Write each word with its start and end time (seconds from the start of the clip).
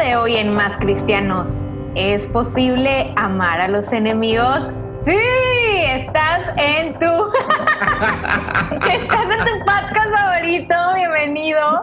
De 0.00 0.16
hoy 0.16 0.36
en 0.36 0.54
Más 0.54 0.78
Cristianos, 0.78 1.50
¿es 1.94 2.26
posible 2.28 3.12
amar 3.16 3.60
a 3.60 3.68
los 3.68 3.92
enemigos? 3.92 4.60
Sí, 5.02 5.18
estás 5.84 6.42
en 6.56 6.94
tu 6.94 7.06
estás 8.92 9.26
en 9.26 9.44
tu 9.44 9.64
podcast 9.66 10.10
favorito, 10.16 10.74
bienvenido. 10.94 11.82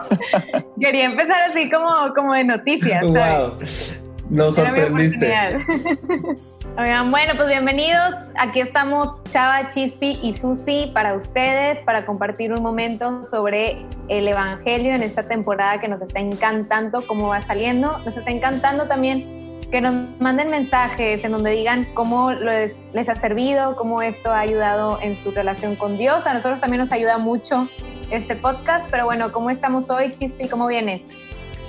Quería 0.80 1.04
empezar 1.04 1.50
así 1.50 1.70
como, 1.70 2.12
como 2.12 2.34
de 2.34 2.44
noticias. 2.44 3.06
Wow, 3.06 3.58
nos 4.30 4.56
sorprendiste. 4.56 5.32
Oigan, 6.78 7.10
bueno, 7.10 7.32
pues 7.34 7.48
bienvenidos. 7.48 8.14
Aquí 8.36 8.60
estamos 8.60 9.20
Chava, 9.32 9.68
Chispi 9.72 10.20
y 10.22 10.32
Susi 10.34 10.92
para 10.94 11.14
ustedes, 11.14 11.80
para 11.80 12.06
compartir 12.06 12.52
un 12.52 12.62
momento 12.62 13.24
sobre 13.24 13.84
el 14.06 14.28
Evangelio 14.28 14.94
en 14.94 15.02
esta 15.02 15.24
temporada 15.24 15.80
que 15.80 15.88
nos 15.88 16.00
está 16.00 16.20
encantando 16.20 17.04
cómo 17.04 17.26
va 17.26 17.44
saliendo. 17.44 17.98
Nos 18.04 18.16
está 18.16 18.30
encantando 18.30 18.86
también 18.86 19.60
que 19.72 19.80
nos 19.80 19.92
manden 20.20 20.50
mensajes 20.50 21.24
en 21.24 21.32
donde 21.32 21.50
digan 21.50 21.88
cómo 21.94 22.30
les, 22.30 22.86
les 22.92 23.08
ha 23.08 23.16
servido, 23.16 23.74
cómo 23.74 24.00
esto 24.00 24.30
ha 24.30 24.38
ayudado 24.38 25.00
en 25.02 25.20
su 25.24 25.32
relación 25.32 25.74
con 25.74 25.98
Dios. 25.98 26.28
A 26.28 26.34
nosotros 26.34 26.60
también 26.60 26.80
nos 26.80 26.92
ayuda 26.92 27.18
mucho 27.18 27.68
este 28.12 28.36
podcast, 28.36 28.86
pero 28.88 29.04
bueno, 29.04 29.32
¿cómo 29.32 29.50
estamos 29.50 29.90
hoy, 29.90 30.12
Chispi? 30.12 30.46
¿Cómo 30.46 30.68
vienes? 30.68 31.02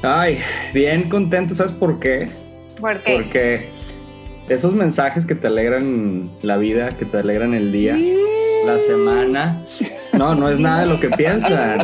Ay, 0.04 0.40
bien 0.72 1.10
contento, 1.10 1.56
¿sabes 1.56 1.72
por 1.72 2.00
qué? 2.00 2.30
¿Por 2.80 3.00
qué? 3.00 3.14
Porque 3.16 3.79
esos 4.50 4.74
mensajes 4.74 5.26
que 5.26 5.36
te 5.36 5.48
alegran 5.48 6.30
la 6.42 6.58
vida, 6.58 6.90
que 6.98 7.06
te 7.06 7.18
alegran 7.18 7.54
el 7.54 7.72
día, 7.72 7.98
la 8.66 8.78
semana, 8.80 9.64
no, 10.14 10.36
no 10.36 10.50
es 10.50 10.60
nada 10.60 10.82
de 10.82 10.86
lo 10.88 11.00
que 11.00 11.10
piensan. 11.10 11.80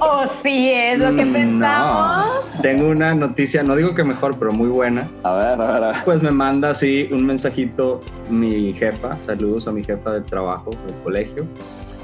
Oh, 0.00 0.24
sí, 0.42 0.70
es 0.72 0.98
lo 0.98 1.14
que 1.16 1.24
Mm, 1.24 1.32
pensamos. 1.32 2.26
No. 2.56 2.62
Tengo 2.62 2.88
una 2.88 3.14
noticia, 3.14 3.62
no 3.62 3.76
digo 3.76 3.94
que 3.94 4.02
mejor, 4.04 4.38
pero 4.38 4.52
muy 4.52 4.68
buena. 4.68 5.06
A 5.22 5.34
ver, 5.34 5.60
a 5.60 5.72
ver, 5.72 5.84
a 5.84 5.88
ver. 5.92 5.96
Pues 6.04 6.22
me 6.22 6.30
manda 6.30 6.70
así 6.70 7.08
un 7.12 7.24
mensajito 7.24 8.00
mi 8.28 8.72
jefa, 8.72 9.16
saludos 9.20 9.68
a 9.68 9.72
mi 9.72 9.84
jefa 9.84 10.12
del 10.12 10.24
trabajo, 10.24 10.70
del 10.86 10.96
colegio, 11.04 11.46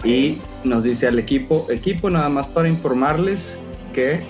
y 0.05 0.39
nos 0.65 0.85
dice 0.85 1.07
al 1.09 1.19
equipo, 1.19 1.67
equipo 1.71 2.09
nada 2.11 2.29
más 2.29 2.47
para 2.49 2.69
informarles 2.69 3.59
que 3.93 4.23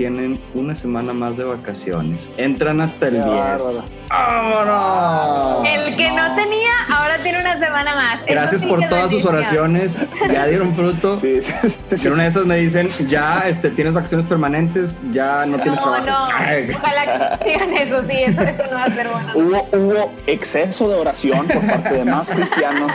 tienen 0.00 0.40
una 0.54 0.74
semana 0.74 1.12
más 1.12 1.36
de 1.36 1.44
vacaciones. 1.44 2.30
Entran 2.38 2.80
hasta 2.80 3.08
el 3.08 3.16
Qué 3.16 3.22
10. 3.22 3.28
bárbaro. 3.28 3.84
¡Vámonos! 4.08 5.68
El 5.68 5.94
que 5.98 6.10
no. 6.10 6.34
tenía, 6.36 6.70
ahora 6.90 7.18
tiene 7.22 7.38
una 7.38 7.58
semana 7.58 7.94
más. 7.94 8.20
Gracias 8.26 8.62
por 8.62 8.80
todas 8.88 9.10
sus 9.10 9.26
oraciones, 9.26 9.98
ya 10.32 10.46
dieron 10.46 10.74
fruto. 10.74 11.18
Sí, 11.20 11.42
sí, 11.42 11.52
sí, 11.96 12.06
En 12.08 12.14
una 12.14 12.22
de 12.22 12.28
esas 12.30 12.46
me 12.46 12.56
dicen, 12.56 12.88
ya 13.08 13.42
este, 13.46 13.68
tienes 13.68 13.92
vacaciones 13.92 14.26
permanentes, 14.26 14.96
ya 15.10 15.44
no 15.44 15.58
tienes 15.60 15.78
No, 15.78 15.92
trabajo. 16.02 16.06
no. 16.06 16.34
Ay, 16.34 16.70
Ojalá 16.74 17.38
que 17.38 17.44
digan 17.50 17.72
eso, 17.74 18.02
sí, 18.08 18.16
eso, 18.22 18.40
eso 18.40 18.62
no 18.70 18.76
va 18.76 18.84
a 18.84 18.90
ser 18.92 19.06
bueno. 19.06 19.32
Hubo, 19.34 19.68
hubo 19.78 20.12
exceso 20.26 20.88
de 20.88 20.94
oración 20.94 21.46
por 21.46 21.60
parte 21.66 21.92
de 21.92 22.04
más 22.06 22.30
cristianos. 22.30 22.90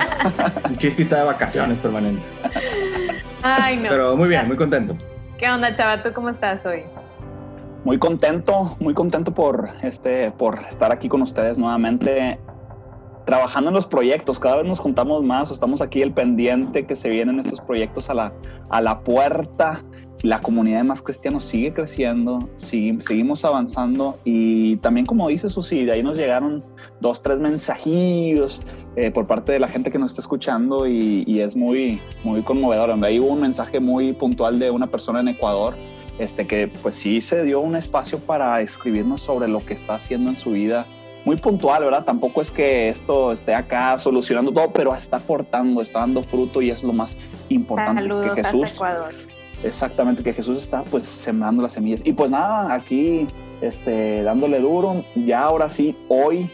Chispi 0.78 1.04
está 1.04 1.18
de 1.18 1.24
vacaciones 1.26 1.78
permanentes. 1.78 2.26
Ay, 3.44 3.78
no. 3.78 3.90
Pero 3.90 4.18
muy 4.18 4.28
bien, 4.28 4.48
muy 4.48 4.58
contento. 4.58 4.98
¿Qué 5.46 5.52
onda, 5.52 5.76
chava? 5.76 6.02
¿Tú 6.02 6.10
cómo 6.12 6.30
estás 6.30 6.66
hoy? 6.66 6.82
Muy 7.84 8.00
contento, 8.00 8.76
muy 8.80 8.96
contento 8.96 9.32
por, 9.32 9.70
este, 9.84 10.32
por 10.32 10.58
estar 10.68 10.92
aquí 10.92 11.08
con 11.08 11.22
ustedes 11.22 11.60
nuevamente, 11.60 12.40
trabajando 13.28 13.70
en 13.70 13.76
los 13.76 13.86
proyectos. 13.86 14.40
Cada 14.40 14.56
vez 14.56 14.66
nos 14.66 14.80
juntamos 14.80 15.22
más, 15.22 15.52
estamos 15.52 15.82
aquí 15.82 16.02
el 16.02 16.14
pendiente 16.14 16.88
que 16.88 16.96
se 16.96 17.10
vienen 17.10 17.40
estos 17.40 17.62
proyectos 17.62 18.10
a 18.10 18.16
la, 18.16 18.34
a 18.72 18.82
la 18.82 19.02
puerta. 19.02 19.84
La 20.24 20.42
comunidad 20.42 20.78
de 20.78 20.86
más 20.86 21.04
cristianos 21.04 21.46
sigue 21.46 21.72
creciendo, 21.74 22.50
seguimos 22.56 23.46
avanzando 23.46 24.18
y 24.24 24.78
también 24.78 25.06
como 25.06 25.28
dice 25.28 25.52
Susi, 25.52 25.86
de 25.86 25.92
ahí 25.92 26.02
nos 26.02 26.18
llegaron 26.18 26.64
dos, 27.02 27.22
tres 27.22 27.40
mensajillos 27.40 28.64
eh, 28.96 29.12
por 29.12 29.28
parte 29.28 29.52
de 29.52 29.60
la 29.60 29.68
gente 29.68 29.92
que 29.92 30.00
nos 30.00 30.12
está 30.12 30.22
escuchando 30.22 30.88
y, 30.88 31.24
y 31.28 31.40
es 31.42 31.56
muy, 31.56 32.02
muy 32.24 32.42
conmovedor. 32.42 32.92
Ahí 33.04 33.20
hubo 33.20 33.30
un 33.30 33.42
mensaje 33.42 33.80
muy 33.80 34.14
puntual 34.14 34.60
de 34.60 34.72
una 34.72 34.88
persona 34.88 35.20
en 35.20 35.30
Ecuador 35.30 35.76
este, 36.20 36.48
que 36.48 36.68
pues 36.68 36.96
sí 36.96 37.22
se 37.22 37.44
dio 37.44 37.60
un 37.60 37.76
espacio 37.76 38.20
para 38.20 38.62
escribirnos 38.62 39.22
sobre 39.22 39.48
lo 39.48 39.66
que 39.66 39.74
está 39.74 39.96
haciendo 39.96 40.30
en 40.30 40.36
su 40.36 40.52
vida. 40.52 40.86
Muy 41.26 41.38
puntual, 41.38 41.84
¿verdad? 41.84 42.06
Tampoco 42.06 42.42
es 42.42 42.52
que 42.52 42.88
esto 42.88 43.32
esté 43.32 43.56
acá 43.56 43.98
solucionando 43.98 44.52
todo, 44.52 44.72
pero 44.72 44.94
está 44.94 45.18
aportando, 45.18 45.82
está 45.82 46.00
dando 46.00 46.22
fruto 46.22 46.62
y 46.62 46.70
es 46.70 46.84
lo 46.84 46.94
más 46.94 47.18
importante 47.50 48.04
Saludos 48.04 48.32
que 48.36 48.44
Jesús, 48.44 48.74
Ecuador. 48.76 49.14
exactamente, 49.64 50.22
que 50.22 50.34
Jesús 50.34 50.60
está 50.60 50.84
pues 50.84 51.08
sembrando 51.08 51.64
las 51.64 51.74
semillas. 51.74 52.02
Y 52.06 52.14
pues 52.14 52.30
nada, 52.30 52.74
aquí 52.74 53.28
este, 53.62 54.22
dándole 54.22 54.60
duro, 54.60 55.04
ya 55.16 55.42
ahora 55.42 55.68
sí, 55.68 55.96
hoy 56.10 56.50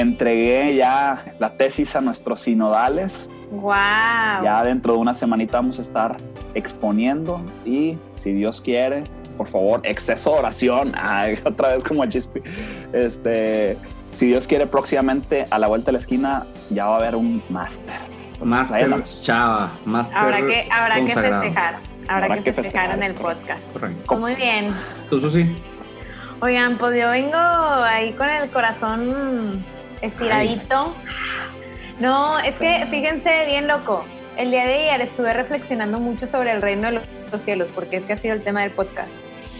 entregué 0.00 0.76
ya 0.76 1.34
la 1.38 1.54
tesis 1.54 1.94
a 1.96 2.00
nuestros 2.00 2.40
sinodales. 2.42 3.28
Wow. 3.50 4.44
Ya 4.44 4.62
dentro 4.64 4.94
de 4.94 4.98
una 4.98 5.14
semanita 5.14 5.58
vamos 5.58 5.78
a 5.78 5.82
estar 5.82 6.16
exponiendo 6.54 7.40
y 7.64 7.98
si 8.14 8.32
Dios 8.32 8.60
quiere, 8.60 9.04
por 9.36 9.46
favor, 9.46 9.80
exceso 9.84 10.32
de 10.32 10.38
oración. 10.38 10.92
Ay, 11.00 11.38
otra 11.44 11.70
vez 11.70 11.84
como 11.84 12.02
a 12.02 12.08
Chispi. 12.08 12.40
Este, 12.92 13.76
si 14.12 14.26
Dios 14.26 14.46
quiere, 14.46 14.66
próximamente 14.66 15.46
a 15.50 15.58
la 15.58 15.66
vuelta 15.66 15.86
de 15.86 15.92
la 15.92 15.98
esquina 15.98 16.44
ya 16.70 16.86
va 16.86 16.94
a 16.94 16.98
haber 16.98 17.16
un 17.16 17.42
máster. 17.48 17.94
Máster. 18.42 19.04
Chava, 19.22 19.70
máster 19.84 20.16
Habrá 20.16 20.38
que, 20.38 20.68
habrá 20.72 20.94
que 20.94 21.12
festejar. 21.12 21.74
Habrá, 22.08 22.24
Habrá 22.24 22.36
que, 22.38 22.44
que 22.44 22.52
festejar, 22.54 22.90
festejar, 22.90 22.96
en 22.96 23.02
el 23.02 23.14
podcast. 23.14 23.72
Correcto. 23.72 24.16
Muy 24.16 24.34
bien. 24.34 24.68
¿Tú, 25.10 25.20
Susi? 25.20 25.46
Oigan, 26.40 26.78
pues 26.78 26.98
yo 26.98 27.10
vengo 27.10 27.36
ahí 27.36 28.14
con 28.14 28.28
el 28.30 28.48
corazón 28.48 29.62
estiradito. 30.02 30.94
No, 31.98 32.38
es 32.38 32.54
que 32.56 32.86
fíjense 32.90 33.46
bien 33.46 33.66
loco. 33.68 34.04
El 34.36 34.50
día 34.50 34.64
de 34.64 34.74
ayer 34.74 35.02
estuve 35.02 35.32
reflexionando 35.34 36.00
mucho 36.00 36.26
sobre 36.26 36.52
el 36.52 36.62
reino 36.62 36.86
de 36.86 36.92
los- 36.92 37.08
los 37.30 37.42
cielos, 37.42 37.68
porque 37.74 37.98
ese 37.98 38.12
ha 38.14 38.16
sido 38.16 38.34
el 38.34 38.42
tema 38.42 38.62
del 38.62 38.70
podcast. 38.70 39.10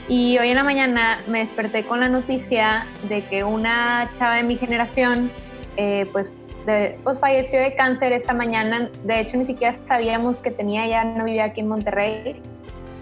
Y 0.08 0.38
hoy 0.38 0.48
en 0.48 0.56
la 0.56 0.64
mañana 0.64 1.18
me 1.28 1.40
desperté 1.40 1.84
con 1.84 2.00
la 2.00 2.08
noticia 2.08 2.86
de 3.08 3.22
que 3.26 3.44
una 3.44 4.10
chava 4.18 4.36
de 4.36 4.42
mi 4.42 4.56
generación, 4.56 5.30
eh, 5.76 6.06
pues, 6.12 6.32
de- 6.66 6.98
pues 7.04 7.18
falleció 7.20 7.60
de 7.60 7.74
cáncer 7.74 8.12
esta 8.12 8.32
mañana. 8.32 8.88
De 9.04 9.20
hecho, 9.20 9.36
ni 9.36 9.44
siquiera 9.46 9.76
sabíamos 9.86 10.38
que 10.38 10.50
tenía, 10.50 10.86
ya 10.86 11.04
no 11.04 11.24
vivía 11.24 11.44
aquí 11.44 11.60
en 11.60 11.68
Monterrey 11.68 12.40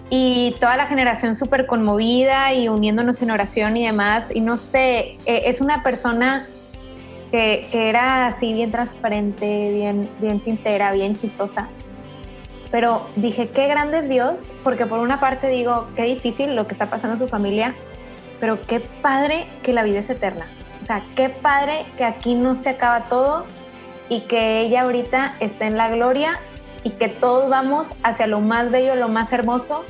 y 0.09 0.55
toda 0.59 0.75
la 0.77 0.87
generación 0.87 1.35
súper 1.35 1.65
conmovida 1.65 2.53
y 2.53 2.67
uniéndonos 2.69 3.21
en 3.21 3.31
oración 3.31 3.77
y 3.77 3.85
demás. 3.85 4.27
Y 4.33 4.41
no 4.41 4.57
sé, 4.57 5.17
eh, 5.25 5.43
es 5.45 5.61
una 5.61 5.81
persona 5.83 6.45
que, 7.31 7.67
era 7.71 8.27
así 8.27 8.53
bien 8.53 8.71
transparente, 8.71 9.71
bien, 9.71 10.09
bien 10.19 10.41
sincera, 10.41 10.91
bien 10.91 11.15
chistosa. 11.15 11.67
Pero 12.71 13.07
dije, 13.15 13.49
qué 13.49 13.67
grande 13.67 13.99
es 13.99 14.09
Dios, 14.09 14.35
porque 14.63 14.85
por 14.85 14.99
una 14.99 15.19
parte 15.19 15.47
digo, 15.47 15.87
qué 15.95 16.03
difícil 16.03 16.55
lo 16.55 16.67
que 16.67 16.73
está 16.73 16.89
pasando 16.89 17.15
en 17.15 17.19
su 17.21 17.27
familia, 17.27 17.73
pero 18.39 18.61
qué 18.67 18.79
padre 18.79 19.47
que 19.63 19.73
la 19.73 19.83
vida 19.83 19.99
es 19.99 20.09
eterna. 20.09 20.45
O 20.81 20.85
sea, 20.85 21.01
qué 21.15 21.29
padre 21.29 21.85
que 21.97 22.05
aquí 22.05 22.35
no 22.35 22.55
se 22.55 22.69
acaba 22.69 23.05
todo 23.09 23.45
y 24.07 24.21
que 24.21 24.61
ella 24.61 24.81
ahorita 24.81 25.33
está 25.39 25.65
en 25.67 25.77
la 25.77 25.89
gloria 25.89 26.39
y 26.83 26.91
que 26.91 27.09
todos 27.09 27.49
vamos 27.49 27.87
hacia 28.03 28.27
lo 28.27 28.39
más 28.39 28.71
bello, 28.71 28.95
lo 28.95 29.07
más 29.09 29.33
hermoso. 29.33 29.83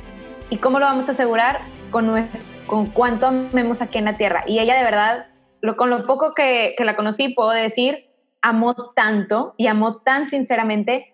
¿Y 0.48 0.56
cómo 0.56 0.78
lo 0.78 0.86
vamos 0.86 1.08
a 1.08 1.12
asegurar? 1.12 1.60
Con, 1.90 2.08
nues- 2.08 2.42
con 2.66 2.86
cuánto 2.86 3.26
amemos 3.26 3.82
aquí 3.82 3.98
en 3.98 4.06
la 4.06 4.14
tierra. 4.14 4.42
Y 4.46 4.58
ella 4.58 4.74
de 4.74 4.84
verdad, 4.84 5.26
lo, 5.60 5.76
con 5.76 5.90
lo 5.90 6.06
poco 6.06 6.34
que, 6.34 6.74
que 6.76 6.84
la 6.84 6.96
conocí, 6.96 7.30
puedo 7.30 7.50
decir, 7.50 8.08
amó 8.42 8.92
tanto 8.92 9.54
y 9.56 9.66
amó 9.66 9.98
tan 9.98 10.28
sinceramente 10.28 11.10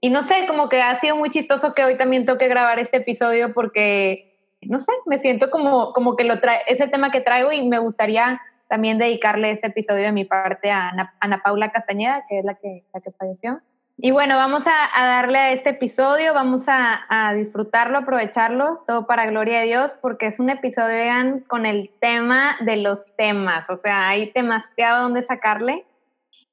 y 0.00 0.10
no 0.10 0.22
sé, 0.22 0.46
como 0.46 0.68
que 0.68 0.80
ha 0.80 0.98
sido 0.98 1.16
muy 1.16 1.30
chistoso 1.30 1.74
que 1.74 1.84
hoy 1.84 1.96
también 1.96 2.24
toque 2.24 2.48
grabar 2.48 2.78
este 2.78 2.98
episodio 2.98 3.52
porque, 3.52 4.38
no 4.62 4.78
sé, 4.78 4.92
me 5.06 5.18
siento 5.18 5.50
como, 5.50 5.92
como 5.92 6.14
que 6.14 6.24
lo 6.24 6.40
trae, 6.40 6.60
ese 6.66 6.86
tema 6.88 7.10
que 7.10 7.20
traigo 7.20 7.50
y 7.52 7.66
me 7.66 7.78
gustaría 7.78 8.40
también 8.68 8.98
dedicarle 8.98 9.50
este 9.50 9.68
episodio 9.68 10.04
de 10.04 10.12
mi 10.12 10.24
parte 10.24 10.70
a 10.70 10.90
Ana, 11.20 11.42
Paula 11.42 11.72
Castañeda, 11.72 12.24
que 12.28 12.38
es 12.38 12.44
la 12.44 12.54
que, 12.54 12.84
la 12.94 13.00
que 13.00 13.10
falleció. 13.12 13.60
Y 14.00 14.12
bueno, 14.12 14.36
vamos 14.36 14.62
a, 14.64 15.04
darle 15.04 15.38
a 15.38 15.52
este 15.52 15.70
episodio, 15.70 16.32
vamos 16.32 16.62
a, 16.68 17.32
disfrutarlo, 17.34 17.98
aprovecharlo, 17.98 18.84
todo 18.86 19.08
para 19.08 19.26
gloria 19.26 19.58
de 19.58 19.66
Dios, 19.66 19.98
porque 20.00 20.28
es 20.28 20.38
un 20.38 20.50
episodio 20.50 21.42
con 21.48 21.66
el 21.66 21.90
tema 22.00 22.56
de 22.60 22.76
los 22.76 23.04
temas, 23.16 23.68
o 23.68 23.74
sea, 23.74 24.08
hay 24.08 24.30
demasiado 24.32 25.02
donde 25.02 25.24
sacarle. 25.24 25.84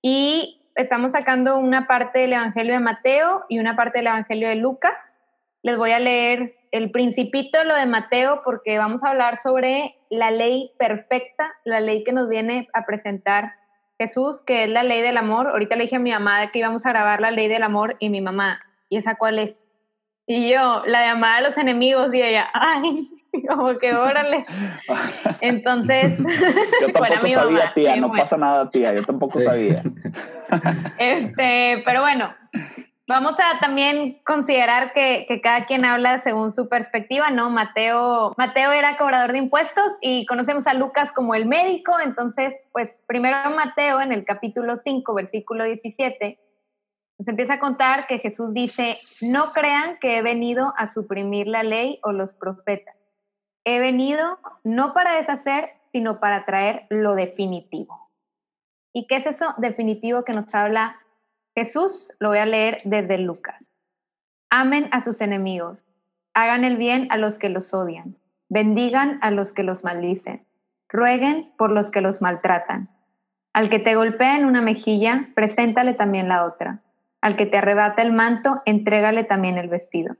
Y 0.02 0.60
estamos 0.74 1.12
sacando 1.12 1.60
una 1.60 1.86
parte 1.86 2.18
del 2.18 2.34
Evangelio 2.34 2.74
de 2.74 2.80
Mateo 2.80 3.46
y 3.48 3.60
una 3.60 3.76
parte 3.76 4.00
del 4.00 4.08
Evangelio 4.08 4.50
de 4.50 4.56
Lucas. 4.56 5.20
Les 5.62 5.78
voy 5.78 5.92
a 5.92 6.00
leer 6.00 6.56
el 6.72 6.90
principito, 6.90 7.64
lo 7.64 7.76
de 7.76 7.86
Mateo, 7.86 8.42
porque 8.44 8.80
vamos 8.80 9.04
a 9.04 9.12
hablar 9.12 9.38
sobre 9.38 9.96
la 10.10 10.32
ley 10.32 10.72
perfecta, 10.80 11.54
la 11.64 11.80
ley 11.80 12.04
que 12.04 12.12
nos 12.12 12.28
viene 12.28 12.68
a 12.74 12.88
presentar 12.88 13.54
Jesús, 13.98 14.42
que 14.42 14.64
es 14.64 14.70
la 14.70 14.84
ley 14.84 15.02
del 15.02 15.18
amor. 15.18 15.48
Ahorita 15.48 15.76
le 15.76 15.84
dije 15.84 15.96
a 15.96 16.00
mi 16.00 16.12
mamá 16.12 16.52
que 16.52 16.60
íbamos 16.60 16.86
a 16.86 16.90
grabar 16.90 17.22
la 17.22 17.32
ley 17.32 17.48
del 17.48 17.64
amor 17.64 17.96
y 18.00 18.10
mi 18.10 18.22
mamá, 18.22 18.60
¿y 18.90 18.98
esa 18.98 19.16
cuál 19.16 19.40
es? 19.40 19.66
Y 20.28 20.50
yo, 20.50 20.84
la 20.86 21.02
de 21.02 21.06
amar 21.08 21.44
a 21.44 21.48
los 21.48 21.58
enemigos 21.58 22.14
y 22.14 22.22
ella, 22.22 22.50
ay, 22.54 23.10
como 23.48 23.78
que 23.78 23.94
órale. 23.94 24.46
Entonces, 25.42 26.18
yo 26.18 26.94
tampoco 26.94 27.30
sabía, 27.30 27.74
tía, 27.74 27.96
no 27.98 28.12
pasa 28.12 28.38
nada, 28.38 28.70
tía, 28.70 28.94
yo 28.94 29.04
tampoco 29.04 29.40
sabía. 29.40 29.82
Este, 30.98 31.84
pero 31.86 32.02
bueno, 32.02 32.34
Vamos 33.08 33.36
a 33.38 33.60
también 33.60 34.20
considerar 34.26 34.92
que, 34.92 35.28
cada 35.44 35.68
quien 35.68 35.86
habla 35.86 36.22
según 36.22 36.54
su 36.54 36.68
perspectiva, 36.68 37.30
¿no? 37.30 37.52
Mateo, 37.52 38.34
Mateo 38.36 38.72
era 38.72 38.98
cobrador 38.98 39.32
de 39.32 39.38
impuestos 39.38 39.86
y 40.02 40.26
conocemos 40.26 40.66
a 40.66 40.74
Lucas 40.74 41.12
como 41.12 41.36
el 41.36 41.46
médico, 41.46 42.00
entonces, 42.04 42.54
pues 42.72 43.04
primero 43.06 43.38
Mateo 43.52 44.02
en 44.02 44.12
el 44.12 44.26
capítulo 44.26 44.78
5, 44.78 45.14
versículo 45.14 45.66
17, 45.66 46.40
nos 47.20 47.28
empieza 47.28 47.54
a 47.54 47.60
contar 47.60 48.08
que 48.08 48.18
Jesús 48.18 48.54
dice, 48.54 49.00
no 49.22 49.54
crean 49.54 50.00
que 50.00 50.18
he 50.18 50.22
venido 50.24 50.74
a 50.76 50.88
suprimir 50.88 51.48
la 51.48 51.62
ley 51.62 52.00
o 52.02 52.12
los 52.12 52.34
profetas. 52.34 52.96
He 53.66 53.80
venido 53.80 54.40
no 54.64 54.94
para 54.94 55.16
deshacer, 55.16 55.70
sino 55.92 56.20
para 56.20 56.44
traer 56.46 56.88
lo 56.90 57.14
definitivo. 57.14 58.10
¿Y 58.94 59.06
qué 59.06 59.18
es 59.18 59.28
eso 59.28 59.54
definitivo 59.58 60.24
que 60.24 60.34
nos 60.34 60.54
habla 60.56 61.00
Jesús, 61.56 62.10
lo 62.20 62.30
voy 62.30 62.40
a 62.40 62.46
leer 62.46 62.82
desde 62.84 63.18
Lucas. 63.18 63.72
Amen 64.50 64.90
a 64.92 65.00
sus 65.00 65.22
enemigos, 65.22 65.80
hagan 66.34 66.66
el 66.66 66.76
bien 66.76 67.08
a 67.12 67.18
los 67.18 67.38
que 67.38 67.48
los 67.48 67.74
odian, 67.74 68.18
bendigan 68.50 69.20
a 69.22 69.32
los 69.32 69.54
que 69.54 69.64
los 69.64 69.82
maldicen, 69.82 70.46
rueguen 70.90 71.54
por 71.58 71.72
los 71.72 71.92
que 71.92 72.02
los 72.02 72.22
maltratan. 72.22 72.90
Al 73.54 73.70
que 73.70 73.80
te 73.80 73.96
golpea 73.96 74.38
en 74.38 74.44
una 74.44 74.62
mejilla, 74.62 75.30
preséntale 75.34 75.94
también 75.94 76.28
la 76.28 76.44
otra. 76.44 76.82
Al 77.22 77.38
que 77.38 77.46
te 77.46 77.58
arrebata 77.58 78.02
el 78.02 78.12
manto, 78.12 78.62
entrégale 78.66 79.24
también 79.24 79.58
el 79.58 79.70
vestido. 79.70 80.18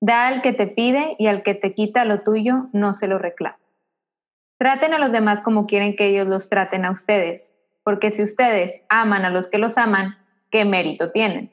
Da 0.00 0.28
al 0.28 0.42
que 0.42 0.52
te 0.52 0.68
pide 0.68 1.16
y 1.18 1.26
al 1.26 1.42
que 1.42 1.56
te 1.56 1.74
quita 1.74 2.04
lo 2.04 2.20
tuyo, 2.20 2.68
no 2.72 2.94
se 2.94 3.08
lo 3.08 3.18
reclama. 3.18 3.58
Traten 4.58 4.94
a 4.94 4.98
los 5.00 5.10
demás 5.10 5.40
como 5.40 5.66
quieren 5.66 5.96
que 5.96 6.06
ellos 6.06 6.28
los 6.28 6.48
traten 6.48 6.84
a 6.84 6.92
ustedes, 6.92 7.52
porque 7.82 8.12
si 8.12 8.22
ustedes 8.22 8.80
aman 8.88 9.24
a 9.24 9.30
los 9.30 9.48
que 9.48 9.58
los 9.58 9.76
aman, 9.76 10.16
qué 10.50 10.64
mérito 10.64 11.10
tienen. 11.12 11.52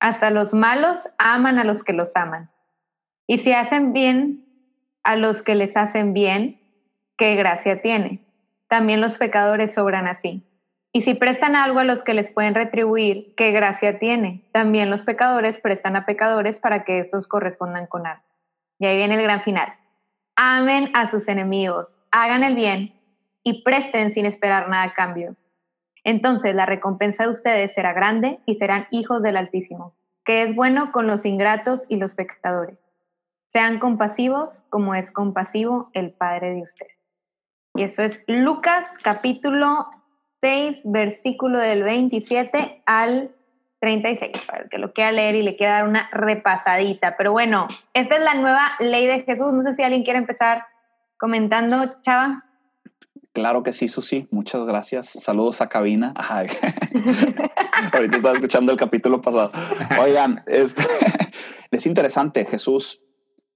Hasta 0.00 0.30
los 0.30 0.52
malos 0.54 1.08
aman 1.18 1.58
a 1.58 1.64
los 1.64 1.82
que 1.82 1.92
los 1.92 2.14
aman. 2.16 2.50
Y 3.26 3.38
si 3.38 3.52
hacen 3.52 3.92
bien 3.92 4.44
a 5.02 5.16
los 5.16 5.42
que 5.42 5.54
les 5.54 5.76
hacen 5.76 6.12
bien, 6.12 6.60
qué 7.16 7.36
gracia 7.36 7.80
tiene. 7.80 8.24
También 8.68 9.00
los 9.00 9.18
pecadores 9.18 9.74
sobran 9.74 10.06
así. 10.06 10.46
Y 10.92 11.02
si 11.02 11.14
prestan 11.14 11.56
algo 11.56 11.80
a 11.80 11.84
los 11.84 12.02
que 12.02 12.14
les 12.14 12.30
pueden 12.30 12.54
retribuir, 12.54 13.34
qué 13.36 13.50
gracia 13.50 13.98
tiene. 13.98 14.48
También 14.52 14.90
los 14.90 15.04
pecadores 15.04 15.58
prestan 15.58 15.96
a 15.96 16.06
pecadores 16.06 16.60
para 16.60 16.84
que 16.84 17.00
estos 17.00 17.26
correspondan 17.26 17.86
con 17.86 18.06
algo. 18.06 18.22
Y 18.78 18.86
ahí 18.86 18.96
viene 18.96 19.14
el 19.14 19.22
gran 19.22 19.42
final. 19.42 19.74
Amen 20.36 20.90
a 20.94 21.08
sus 21.08 21.28
enemigos, 21.28 21.98
hagan 22.10 22.42
el 22.42 22.56
bien 22.56 23.00
y 23.44 23.62
presten 23.62 24.12
sin 24.12 24.26
esperar 24.26 24.68
nada 24.68 24.84
a 24.84 24.94
cambio 24.94 25.36
entonces 26.04 26.54
la 26.54 26.66
recompensa 26.66 27.24
de 27.24 27.30
ustedes 27.30 27.72
será 27.72 27.92
grande 27.92 28.40
y 28.46 28.56
serán 28.56 28.86
hijos 28.90 29.22
del 29.22 29.36
Altísimo, 29.36 29.94
que 30.24 30.42
es 30.42 30.54
bueno 30.54 30.92
con 30.92 31.06
los 31.06 31.24
ingratos 31.24 31.84
y 31.88 31.96
los 31.96 32.14
pecadores. 32.14 32.78
Sean 33.48 33.78
compasivos 33.78 34.62
como 34.68 34.94
es 34.94 35.10
compasivo 35.10 35.90
el 35.94 36.12
Padre 36.12 36.54
de 36.54 36.62
ustedes. 36.62 36.92
Y 37.74 37.82
eso 37.82 38.02
es 38.02 38.22
Lucas 38.26 38.86
capítulo 39.02 39.88
6, 40.40 40.82
versículo 40.84 41.58
del 41.58 41.82
27 41.82 42.82
al 42.86 43.34
36, 43.80 44.32
para 44.46 44.64
el 44.64 44.68
que 44.68 44.78
lo 44.78 44.92
quiera 44.92 45.12
leer 45.12 45.34
y 45.34 45.42
le 45.42 45.56
quiera 45.56 45.74
dar 45.74 45.88
una 45.88 46.08
repasadita. 46.12 47.16
Pero 47.16 47.32
bueno, 47.32 47.68
esta 47.94 48.16
es 48.16 48.22
la 48.22 48.34
nueva 48.34 48.72
ley 48.78 49.06
de 49.06 49.22
Jesús. 49.22 49.52
No 49.52 49.62
sé 49.62 49.74
si 49.74 49.82
alguien 49.82 50.04
quiere 50.04 50.18
empezar 50.18 50.66
comentando, 51.18 51.84
Chava. 52.02 52.44
Claro 53.34 53.64
que 53.64 53.72
sí, 53.72 53.88
Susi. 53.88 54.28
Muchas 54.30 54.64
gracias. 54.64 55.08
Saludos 55.08 55.60
a 55.60 55.68
cabina. 55.68 56.14
Ahorita 57.92 58.16
estaba 58.16 58.34
escuchando 58.34 58.70
el 58.70 58.78
capítulo 58.78 59.20
pasado. 59.20 59.50
Oigan, 60.00 60.44
este, 60.46 60.84
es 61.72 61.84
interesante, 61.84 62.44
Jesús, 62.44 63.02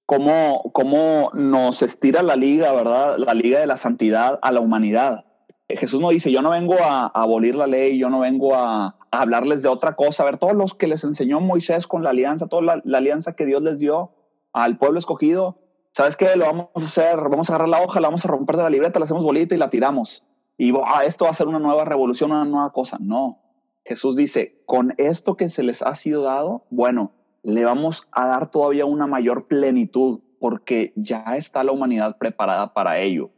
cómo, 0.05 0.73
cómo 0.75 1.31
nos 1.33 1.83
estira 1.83 2.25
la 2.25 2.35
liga, 2.35 2.73
¿verdad? 2.73 3.19
La 3.19 3.35
liga 3.35 3.61
de 3.61 3.69
la 3.69 3.77
santidad 3.77 4.41
a 4.43 4.51
la 4.51 4.59
humanidad. 4.59 5.27
Jesús 5.69 6.01
no 6.01 6.09
dice, 6.09 6.33
yo 6.33 6.43
no 6.43 6.51
vengo 6.51 6.75
a, 6.81 7.07
abolir 7.07 7.55
la 7.55 7.69
ley, 7.69 7.99
yo 7.99 8.11
no 8.11 8.19
vengo 8.19 8.57
a, 8.57 8.97
hablarles 9.13 9.63
de 9.63 9.69
otra 9.69 9.95
cosa. 9.95 10.25
A 10.25 10.27
ver, 10.27 10.39
todos 10.39 10.57
los 10.57 10.75
que 10.75 10.89
les 10.89 11.05
enseñó 11.05 11.41
Moisés 11.41 11.87
con 11.87 12.03
la 12.03 12.11
alianza, 12.11 12.49
toda 12.49 12.81
la 12.83 12.99
alianza 12.99 13.37
que 13.37 13.47
Dios 13.47 13.63
les 13.63 13.79
dio 13.79 14.11
al 14.53 14.77
pueblo 14.77 14.99
escogido, 14.99 15.68
¿sabes 15.93 16.17
qué? 16.17 16.37
Lo 16.37 16.47
vamos 16.47 16.69
a 16.75 16.81
hacer, 16.81 17.17
vamos 17.29 17.51
a 17.51 17.55
agarrar 17.55 17.69
la 17.69 17.83
hoja, 17.83 18.01
la 18.01 18.09
vamos 18.09 18.25
a 18.25 18.29
romper 18.29 18.57
de 18.57 18.63
la 18.63 18.71
libreta, 18.71 18.99
la 18.99 19.05
hacemos 19.05 19.25
bolita 19.25 19.55
y 19.55 19.59
la 19.59 19.71
tiramos. 19.71 20.25
Y 20.57 20.73
ah, 20.85 21.05
esto 21.05 21.25
va 21.25 21.31
a 21.31 21.35
ser 21.35 21.47
una 21.47 21.59
nueva 21.59 21.85
revolución, 21.85 22.33
una 22.33 22.45
nueva 22.45 22.73
cosa. 22.73 22.99
No. 23.01 23.41
Jesús 23.85 24.17
dice, 24.17 24.63
con 24.67 24.95
esto 24.99 25.37
que 25.37 25.49
se 25.49 25.63
les 25.63 25.83
ha 25.83 25.95
sido 25.95 26.23
dado, 26.23 26.67
bueno, 26.71 27.13
le 27.43 27.65
vamos 27.65 28.09
a 28.13 28.27
dar 28.27 28.51
todavía 28.51 28.85
una 28.85 29.07
mayor 29.07 29.47
plenitud 29.47 30.21
porque 30.41 30.93
ya 30.97 31.23
está 31.37 31.65
la 31.65 31.73
humanidad 31.73 32.19
preparada 32.19 32.75
para 32.75 32.99
ello. 32.99 33.31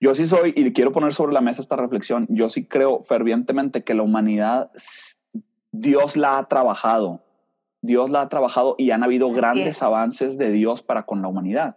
Yo 0.00 0.14
sí 0.14 0.26
soy, 0.26 0.52
y 0.56 0.72
quiero 0.72 0.92
poner 0.92 1.12
sobre 1.12 1.34
la 1.34 1.40
mesa 1.40 1.60
esta 1.60 1.76
reflexión, 1.76 2.26
yo 2.30 2.48
sí 2.48 2.64
creo 2.64 3.02
fervientemente 3.02 3.84
que 3.84 3.94
la 3.94 4.02
humanidad, 4.02 4.70
Dios 5.72 6.16
la 6.16 6.38
ha 6.38 6.48
trabajado, 6.48 7.22
Dios 7.82 8.10
la 8.10 8.22
ha 8.22 8.28
trabajado 8.28 8.74
y 8.78 8.90
han 8.90 9.02
habido 9.02 9.30
grandes 9.32 9.82
avances 9.82 10.38
de 10.38 10.50
Dios 10.50 10.82
para 10.82 11.04
con 11.04 11.22
la 11.22 11.28
humanidad. 11.28 11.76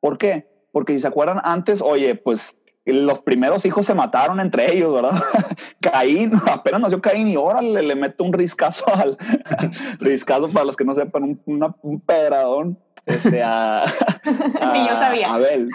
¿Por 0.00 0.18
qué? 0.18 0.48
Porque 0.72 0.94
si 0.94 1.00
se 1.00 1.08
acuerdan 1.08 1.40
antes, 1.44 1.82
oye, 1.82 2.14
pues 2.14 2.58
los 2.84 3.20
primeros 3.20 3.64
hijos 3.64 3.86
se 3.86 3.94
mataron 3.94 4.40
entre 4.40 4.74
ellos, 4.74 4.92
¿verdad? 4.94 5.20
Caín, 5.80 6.32
apenas 6.50 6.80
nació 6.80 7.00
Caín 7.00 7.28
y 7.28 7.36
ahora 7.36 7.62
le, 7.62 7.94
mete 7.94 8.22
un 8.22 8.32
riscazo 8.32 8.84
al 8.94 9.16
riscazo 10.00 10.48
para 10.48 10.64
los 10.64 10.76
que 10.76 10.84
no 10.84 10.94
sepan, 10.94 11.40
un, 11.44 11.74
un 11.82 12.00
pedradón 12.00 12.78
este, 13.06 13.42
a, 13.42 13.82
a 13.84 15.34
Abel. 15.34 15.70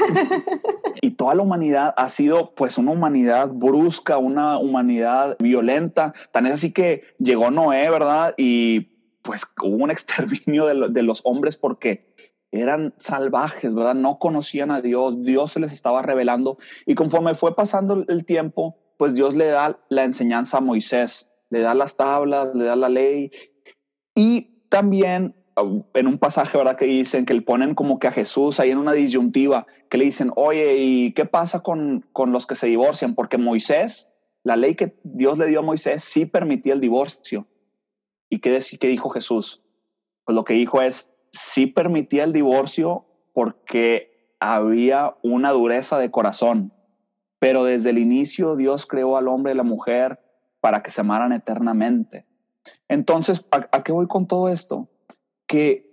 Y 1.02 1.12
toda 1.12 1.36
la 1.36 1.44
humanidad 1.44 1.94
ha 1.98 2.10
sido 2.10 2.56
pues 2.56 2.78
una 2.78 2.92
humanidad 2.92 3.50
brusca, 3.50 4.18
una 4.18 4.58
humanidad 4.58 5.36
violenta. 5.40 6.14
Tan 6.32 6.46
es 6.46 6.54
así 6.54 6.72
que 6.72 7.04
llegó 7.18 7.52
Noé, 7.52 7.90
¿verdad? 7.90 8.34
Y 8.38 8.97
pues 9.28 9.44
hubo 9.62 9.84
un 9.84 9.92
exterminio 9.92 10.66
de, 10.66 11.04
los 11.04 11.22
hombres 11.26 11.58
porque 11.58 12.16
eran 12.50 12.94
salvajes, 12.98 13.76
¿verdad? 13.76 13.94
No 13.94 14.20
conocían 14.20 14.72
a 14.72 14.82
Dios, 14.82 15.22
Dios 15.22 15.52
se 15.52 15.60
les 15.60 15.74
estaba 15.74 16.02
revelando 16.02 16.58
y 16.86 16.96
conforme 16.96 17.36
fue 17.36 17.54
pasando 17.54 18.06
el 18.08 18.26
tiempo, 18.26 18.78
pues 18.98 19.14
Dios 19.14 19.36
le 19.36 19.48
da 19.48 19.82
la 19.90 20.06
enseñanza 20.06 20.60
a 20.60 20.62
Moisés, 20.62 21.30
le 21.50 21.60
da 21.60 21.74
las 21.74 21.98
tablas, 21.98 22.56
le 22.56 22.64
da 22.64 22.78
la 22.78 22.88
ley 22.88 23.32
y 24.16 24.64
también 24.70 25.36
en 25.94 26.08
un 26.08 26.20
pasaje, 26.20 26.58
¿verdad? 26.58 26.78
Que 26.78 26.86
dicen 26.86 27.26
que 27.26 27.34
le 27.34 27.42
ponen 27.42 27.76
como 27.76 28.00
que 28.00 28.08
a 28.08 28.12
Jesús 28.12 28.62
ahí 28.62 28.72
en 28.72 28.78
una 28.78 28.94
disyuntiva, 28.94 29.68
que 29.90 29.98
le 29.98 30.06
dicen, 30.06 30.32
oye, 30.38 30.78
¿y 30.78 31.12
qué 31.14 31.26
pasa 31.26 31.64
con, 31.64 32.06
con 32.14 32.32
los 32.32 32.46
que 32.46 32.56
se 32.56 32.68
divorcian? 32.68 33.14
Porque 33.14 33.38
Moisés, 33.38 34.10
la 34.44 34.56
ley 34.56 34.76
que 34.76 34.98
Dios 35.04 35.38
le 35.38 35.48
dio 35.48 35.60
a 35.60 35.64
Moisés 35.64 36.04
sí 36.04 36.26
permitía 36.26 36.74
el 36.74 36.80
divorcio. 36.80 37.46
¿Y 38.30 38.40
qué, 38.40 38.58
qué 38.80 38.88
dijo 38.88 39.10
Jesús? 39.10 39.64
Pues 40.26 40.36
lo 40.36 40.44
que 40.44 40.54
dijo 40.54 40.82
es, 40.82 41.14
sí 41.32 41.68
permitía 41.68 42.24
el 42.24 42.34
divorcio 42.34 43.06
porque 43.34 44.36
había 44.40 45.16
una 45.24 45.52
dureza 45.52 45.98
de 45.98 46.12
corazón, 46.12 46.74
pero 47.40 47.64
desde 47.64 47.92
el 47.92 47.98
inicio 47.98 48.56
Dios 48.56 48.86
creó 48.86 49.18
al 49.18 49.28
hombre 49.28 49.54
y 49.54 49.56
la 49.56 49.64
mujer 49.64 50.20
para 50.60 50.84
que 50.84 50.92
se 50.92 51.02
amaran 51.02 51.32
eternamente. 51.32 52.26
Entonces, 52.88 53.46
¿a, 53.52 53.84
qué 53.84 53.92
voy 53.92 54.08
con 54.08 54.28
todo 54.28 54.50
esto? 54.50 54.90
Que 55.46 55.88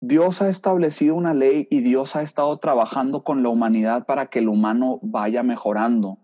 Dios 0.00 0.40
ha 0.42 0.48
establecido 0.48 1.14
una 1.14 1.34
ley 1.34 1.66
y 1.70 1.80
Dios 1.80 2.16
ha 2.16 2.22
estado 2.22 2.56
trabajando 2.58 3.24
con 3.24 3.42
la 3.42 3.48
humanidad 3.48 4.06
para 4.06 4.26
que 4.26 4.38
el 4.38 4.48
humano 4.48 4.98
vaya 5.02 5.42
mejorando. 5.42 6.18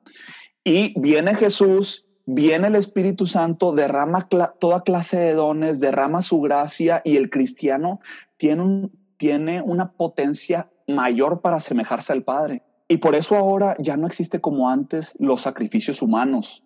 Y 0.64 0.98
viene 0.98 1.34
Jesús, 1.34 2.05
viene 2.26 2.66
el 2.68 2.74
Espíritu 2.74 3.26
Santo, 3.26 3.72
derrama 3.72 4.28
toda 4.28 4.82
clase 4.82 5.16
de 5.16 5.34
dones, 5.34 5.80
derrama 5.80 6.22
su 6.22 6.40
gracia 6.40 7.00
y 7.04 7.16
el 7.16 7.30
cristiano 7.30 8.00
tiene, 8.36 8.90
tiene 9.16 9.62
una 9.62 9.92
potencia 9.92 10.70
mayor 10.86 11.40
para 11.40 11.56
asemejarse 11.56 12.12
al 12.12 12.24
Padre. 12.24 12.62
Y 12.88 12.98
por 12.98 13.14
eso 13.14 13.36
ahora 13.36 13.76
ya 13.78 13.96
no 13.96 14.06
existe 14.06 14.40
como 14.40 14.68
antes 14.68 15.14
los 15.18 15.40
sacrificios 15.40 16.02
humanos. 16.02 16.64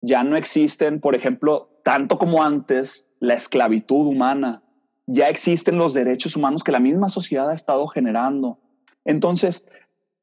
Ya 0.00 0.24
no 0.24 0.36
existen, 0.36 1.00
por 1.00 1.14
ejemplo, 1.14 1.80
tanto 1.84 2.18
como 2.18 2.42
antes, 2.42 3.06
la 3.20 3.34
esclavitud 3.34 4.06
humana. 4.06 4.62
Ya 5.06 5.28
existen 5.28 5.78
los 5.78 5.94
derechos 5.94 6.36
humanos 6.36 6.64
que 6.64 6.72
la 6.72 6.80
misma 6.80 7.08
sociedad 7.08 7.50
ha 7.50 7.54
estado 7.54 7.86
generando. 7.86 8.60
Entonces, 9.04 9.66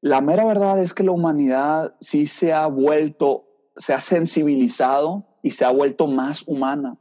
la 0.01 0.21
mera 0.21 0.45
verdad 0.45 0.81
es 0.81 0.93
que 0.93 1.03
la 1.03 1.11
humanidad 1.11 1.95
sí 1.99 2.25
se 2.25 2.53
ha 2.53 2.65
vuelto, 2.67 3.48
se 3.79 3.93
ha 3.93 3.99
sensibilizado 3.99 5.25
y 5.41 5.51
se 5.51 5.65
ha 5.65 5.71
vuelto 5.71 6.05
más 6.05 6.43
humana. 6.45 6.97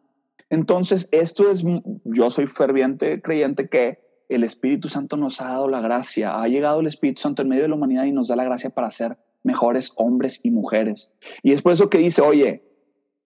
Entonces, 0.49 1.09
esto 1.11 1.51
es, 1.51 1.65
yo 2.05 2.31
soy 2.31 2.47
ferviente 2.47 3.21
creyente 3.21 3.69
que 3.69 3.99
el 4.29 4.45
Espíritu 4.45 4.89
Santo 4.89 5.17
nos 5.17 5.41
ha 5.41 5.49
dado 5.49 5.69
la 5.69 5.81
gracia, 5.81 6.41
ha 6.41 6.47
llegado 6.49 6.81
el 6.81 6.87
Espíritu 6.87 7.21
Santo 7.21 7.43
en 7.43 7.49
medio 7.49 7.63
de 7.63 7.69
la 7.69 7.75
humanidad 7.75 8.05
y 8.05 8.13
nos 8.13 8.29
da 8.29 8.37
la 8.37 8.45
gracia 8.45 8.71
para 8.71 8.91
ser 8.91 9.19
mejores 9.43 9.93
hombres 9.97 10.41
y 10.43 10.51
mujeres. 10.51 11.11
Y 11.43 11.53
es 11.53 11.63
por 11.63 11.73
eso 11.73 11.91
que 11.91 11.99
dice, 11.99 12.23
oye, 12.23 12.63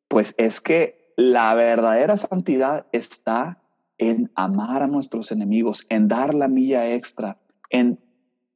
pues 0.09 0.35
es 0.39 0.61
que 0.61 1.13
la 1.17 1.55
verdadera 1.55 2.17
santidad 2.17 2.87
está 2.93 3.63
en 3.99 4.33
amar 4.35 4.83
a 4.83 4.87
nuestros 4.87 5.31
enemigos, 5.31 5.87
en 5.91 6.09
dar 6.09 6.35
la 6.35 6.49
milla 6.49 6.93
extra, 6.93 7.39
en 7.71 8.01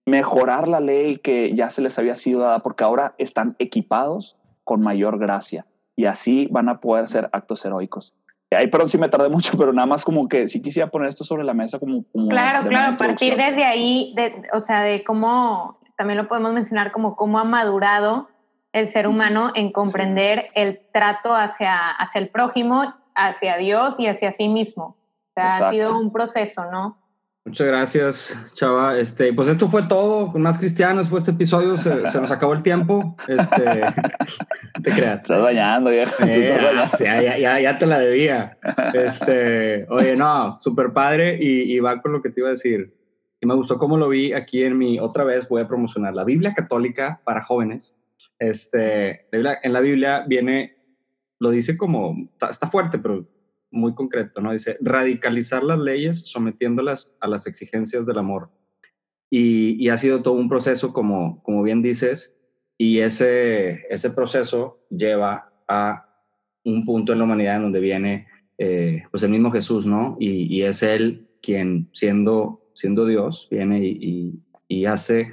mejorar 0.07 0.69
la 0.69 0.81
ley 0.81 1.19
que 1.19 1.55
ya 1.55 1.69
se 1.69 1.83
les 1.83 1.99
había 1.99 2.17
sido 2.17 2.41
dada, 2.41 2.61
porque 2.61 2.85
ahora 2.85 3.15
están 3.19 3.57
equipados 3.59 4.37
con 4.67 4.83
mayor 4.83 5.19
gracia 5.19 5.65
y 5.95 6.07
así 6.07 6.49
van 6.51 6.69
a 6.69 6.81
poder 6.81 7.07
ser 7.07 7.31
actos 7.33 7.65
heroicos. 7.65 8.15
Ay, 8.51 8.67
perdón 8.67 8.89
si 8.89 8.99
me 8.99 9.09
tardé 9.09 9.29
mucho, 9.29 9.57
pero 9.57 9.73
nada 9.73 9.87
más 9.87 10.05
como 10.05 10.29
que 10.29 10.49
sí 10.49 10.61
quisiera 10.61 10.91
poner 10.91 11.09
esto 11.09 11.23
sobre 11.23 11.45
la 11.45 11.55
mesa 11.55 11.79
como... 11.79 12.05
claro, 12.29 12.69
claro, 12.69 12.95
a 12.95 12.97
partir 12.97 13.37
desde 13.37 13.65
ahí, 13.65 14.13
de, 14.17 14.43
o 14.53 14.61
sea, 14.61 14.83
de 14.83 15.05
cómo, 15.05 15.79
también 15.97 16.19
lo 16.19 16.27
podemos 16.27 16.53
mencionar 16.53 16.91
como 16.91 17.15
cómo 17.15 17.39
ha 17.39 17.45
madurado 17.45 18.29
el 18.73 18.89
ser 18.89 19.07
humano 19.07 19.53
en 19.55 19.71
comprender 19.71 20.51
el 20.55 20.81
trato 20.93 21.35
hacia, 21.35 21.91
hacia 21.91 22.21
el 22.21 22.29
prójimo, 22.29 22.93
hacia 23.15 23.57
Dios 23.57 24.01
y 24.01 24.09
hacia 24.09 24.33
sí 24.33 24.49
mismo. 24.49 24.97
O 25.31 25.33
sea, 25.35 25.69
ha 25.69 25.71
sido 25.71 25.97
un 25.97 26.13
proceso, 26.13 26.65
¿no? 26.73 26.99
Muchas 27.47 27.67
gracias, 27.69 28.37
Chava. 28.55 28.99
Este, 28.99 29.33
pues 29.33 29.47
esto 29.47 29.69
fue 29.69 29.85
todo. 29.85 30.33
Con 30.33 30.43
más 30.43 30.59
cristianos 30.59 31.09
fue 31.09 31.21
este 31.21 31.31
episodio. 31.31 31.77
Se, 31.77 31.95
nos 32.21 32.33
acabó 32.33 32.55
el 32.55 32.63
tiempo. 32.65 33.17
Este, 33.29 33.65
te 34.83 34.91
creas. 34.91 35.21
Estás 35.21 35.41
bañando, 35.41 35.93
ya. 35.93 36.07
ya, 36.99 37.39
ya, 37.39 37.61
ya, 37.61 37.79
te 37.79 37.87
la 37.87 38.01
debía. 38.01 38.59
Este, 38.95 39.87
oye, 39.91 40.17
no, 40.17 40.59
súper 40.59 40.93
padre. 40.93 41.39
Y, 41.41 41.73
y, 41.73 41.79
va 41.79 42.03
con 42.03 42.13
lo 42.13 42.21
que 42.21 42.31
te 42.31 42.41
iba 42.41 42.49
a 42.49 42.51
decir. 42.51 42.93
Y 43.41 43.47
me 43.47 43.55
gustó 43.55 43.79
cómo 43.79 43.97
lo 43.97 44.09
vi 44.09 44.33
aquí 44.33 44.65
en 44.65 44.77
mi. 44.77 44.99
Otra 44.99 45.23
vez 45.23 45.49
voy 45.49 45.63
a 45.63 45.69
promocionar 45.69 46.15
la 46.15 46.25
Biblia 46.25 46.53
Católica 46.53 47.21
para 47.25 47.45
jóvenes. 47.45 47.97
Este, 48.41 49.29
en 49.31 49.73
la 49.73 49.81
Biblia 49.81 50.25
viene, 50.27 50.79
lo 51.39 51.51
dice 51.51 51.77
como, 51.77 52.29
está 52.51 52.67
fuerte, 52.67 52.99
pero 52.99 53.25
muy 53.71 53.95
concreto, 53.95 54.41
¿no? 54.41 54.53
Dice, 54.53 54.77
radicalizar 54.81 55.63
las 55.63 55.79
leyes 55.79 56.21
sometiéndolas 56.31 57.17
a 57.21 57.29
las 57.29 57.47
exigencias 57.47 58.07
del 58.07 58.19
amor. 58.19 58.51
Y, 59.31 59.89
ha 59.89 59.97
sido 59.97 60.23
todo 60.23 60.35
un 60.35 60.49
proceso, 60.49 60.93
como, 60.93 61.43
como 61.43 61.63
bien 61.63 61.83
dices, 61.83 62.37
y 62.79 62.99
ese, 63.01 63.87
ese 63.91 64.11
proceso 64.11 64.87
lleva 64.91 65.53
a 65.69 66.07
un 66.65 66.85
punto 66.85 67.13
en 67.13 67.19
la 67.19 67.25
humanidad 67.25 67.57
en 67.57 67.63
donde 67.63 67.81
viene 67.81 68.29
eh, 68.59 69.05
pues 69.11 69.23
el 69.23 69.31
mismo 69.31 69.51
Jesús, 69.51 69.87
¿no? 69.87 70.17
Y, 70.21 70.63
es 70.63 70.83
Él 70.83 71.29
quien, 71.43 71.89
siendo, 71.93 72.71
siendo 72.75 73.07
Dios, 73.07 73.49
viene 73.51 73.85
y, 73.85 74.41
y 74.69 74.87
hace, 74.87 75.33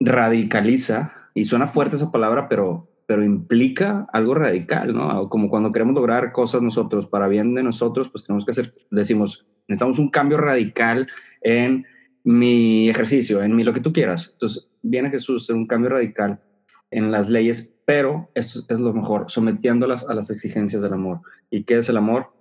radicaliza, 0.00 1.30
y 1.34 1.44
suena 1.44 1.68
fuerte 1.68 1.96
esa 1.96 2.10
palabra, 2.10 2.48
pero 2.48 2.87
pero 3.08 3.24
implica 3.24 4.06
algo 4.12 4.34
radical, 4.34 4.94
¿no? 4.94 5.30
Como 5.30 5.48
cuando 5.48 5.72
queremos 5.72 5.94
lograr 5.94 6.30
cosas 6.30 6.60
nosotros 6.60 7.06
para 7.06 7.26
bien 7.26 7.54
de 7.54 7.62
nosotros, 7.62 8.10
pues 8.10 8.24
tenemos 8.24 8.44
que 8.44 8.50
hacer, 8.50 8.74
decimos, 8.90 9.46
necesitamos 9.66 9.98
un 9.98 10.10
cambio 10.10 10.36
radical 10.36 11.08
en 11.40 11.86
mi 12.22 12.90
ejercicio, 12.90 13.42
en 13.42 13.56
mi 13.56 13.64
lo 13.64 13.72
que 13.72 13.80
tú 13.80 13.94
quieras. 13.94 14.28
Entonces, 14.34 14.68
viene 14.82 15.08
Jesús 15.08 15.40
a 15.40 15.44
hacer 15.44 15.56
un 15.56 15.66
cambio 15.66 15.88
radical 15.88 16.42
en 16.90 17.10
las 17.10 17.30
leyes, 17.30 17.74
pero 17.86 18.30
esto 18.34 18.60
es 18.68 18.78
lo 18.78 18.92
mejor, 18.92 19.24
sometiéndolas 19.28 20.06
a 20.06 20.12
las 20.12 20.28
exigencias 20.28 20.82
del 20.82 20.92
amor. 20.92 21.22
¿Y 21.48 21.64
qué 21.64 21.78
es 21.78 21.88
el 21.88 21.96
amor? 21.96 22.34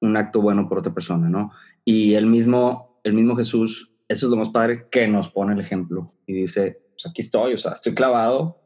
Un 0.00 0.16
acto 0.16 0.40
bueno 0.40 0.66
por 0.66 0.78
otra 0.78 0.94
persona, 0.94 1.28
¿no? 1.28 1.52
Y 1.84 2.14
el 2.14 2.24
mismo, 2.24 3.02
el 3.04 3.12
mismo 3.12 3.36
Jesús, 3.36 3.92
eso 4.08 4.26
es 4.26 4.30
lo 4.30 4.38
más 4.38 4.48
padre, 4.48 4.86
que 4.90 5.06
nos 5.08 5.28
pone 5.28 5.52
el 5.52 5.60
ejemplo 5.60 6.14
y 6.24 6.32
dice, 6.32 6.80
pues 6.92 7.04
aquí 7.06 7.20
estoy, 7.20 7.52
o 7.52 7.58
sea, 7.58 7.72
estoy 7.72 7.92
clavado, 7.92 8.60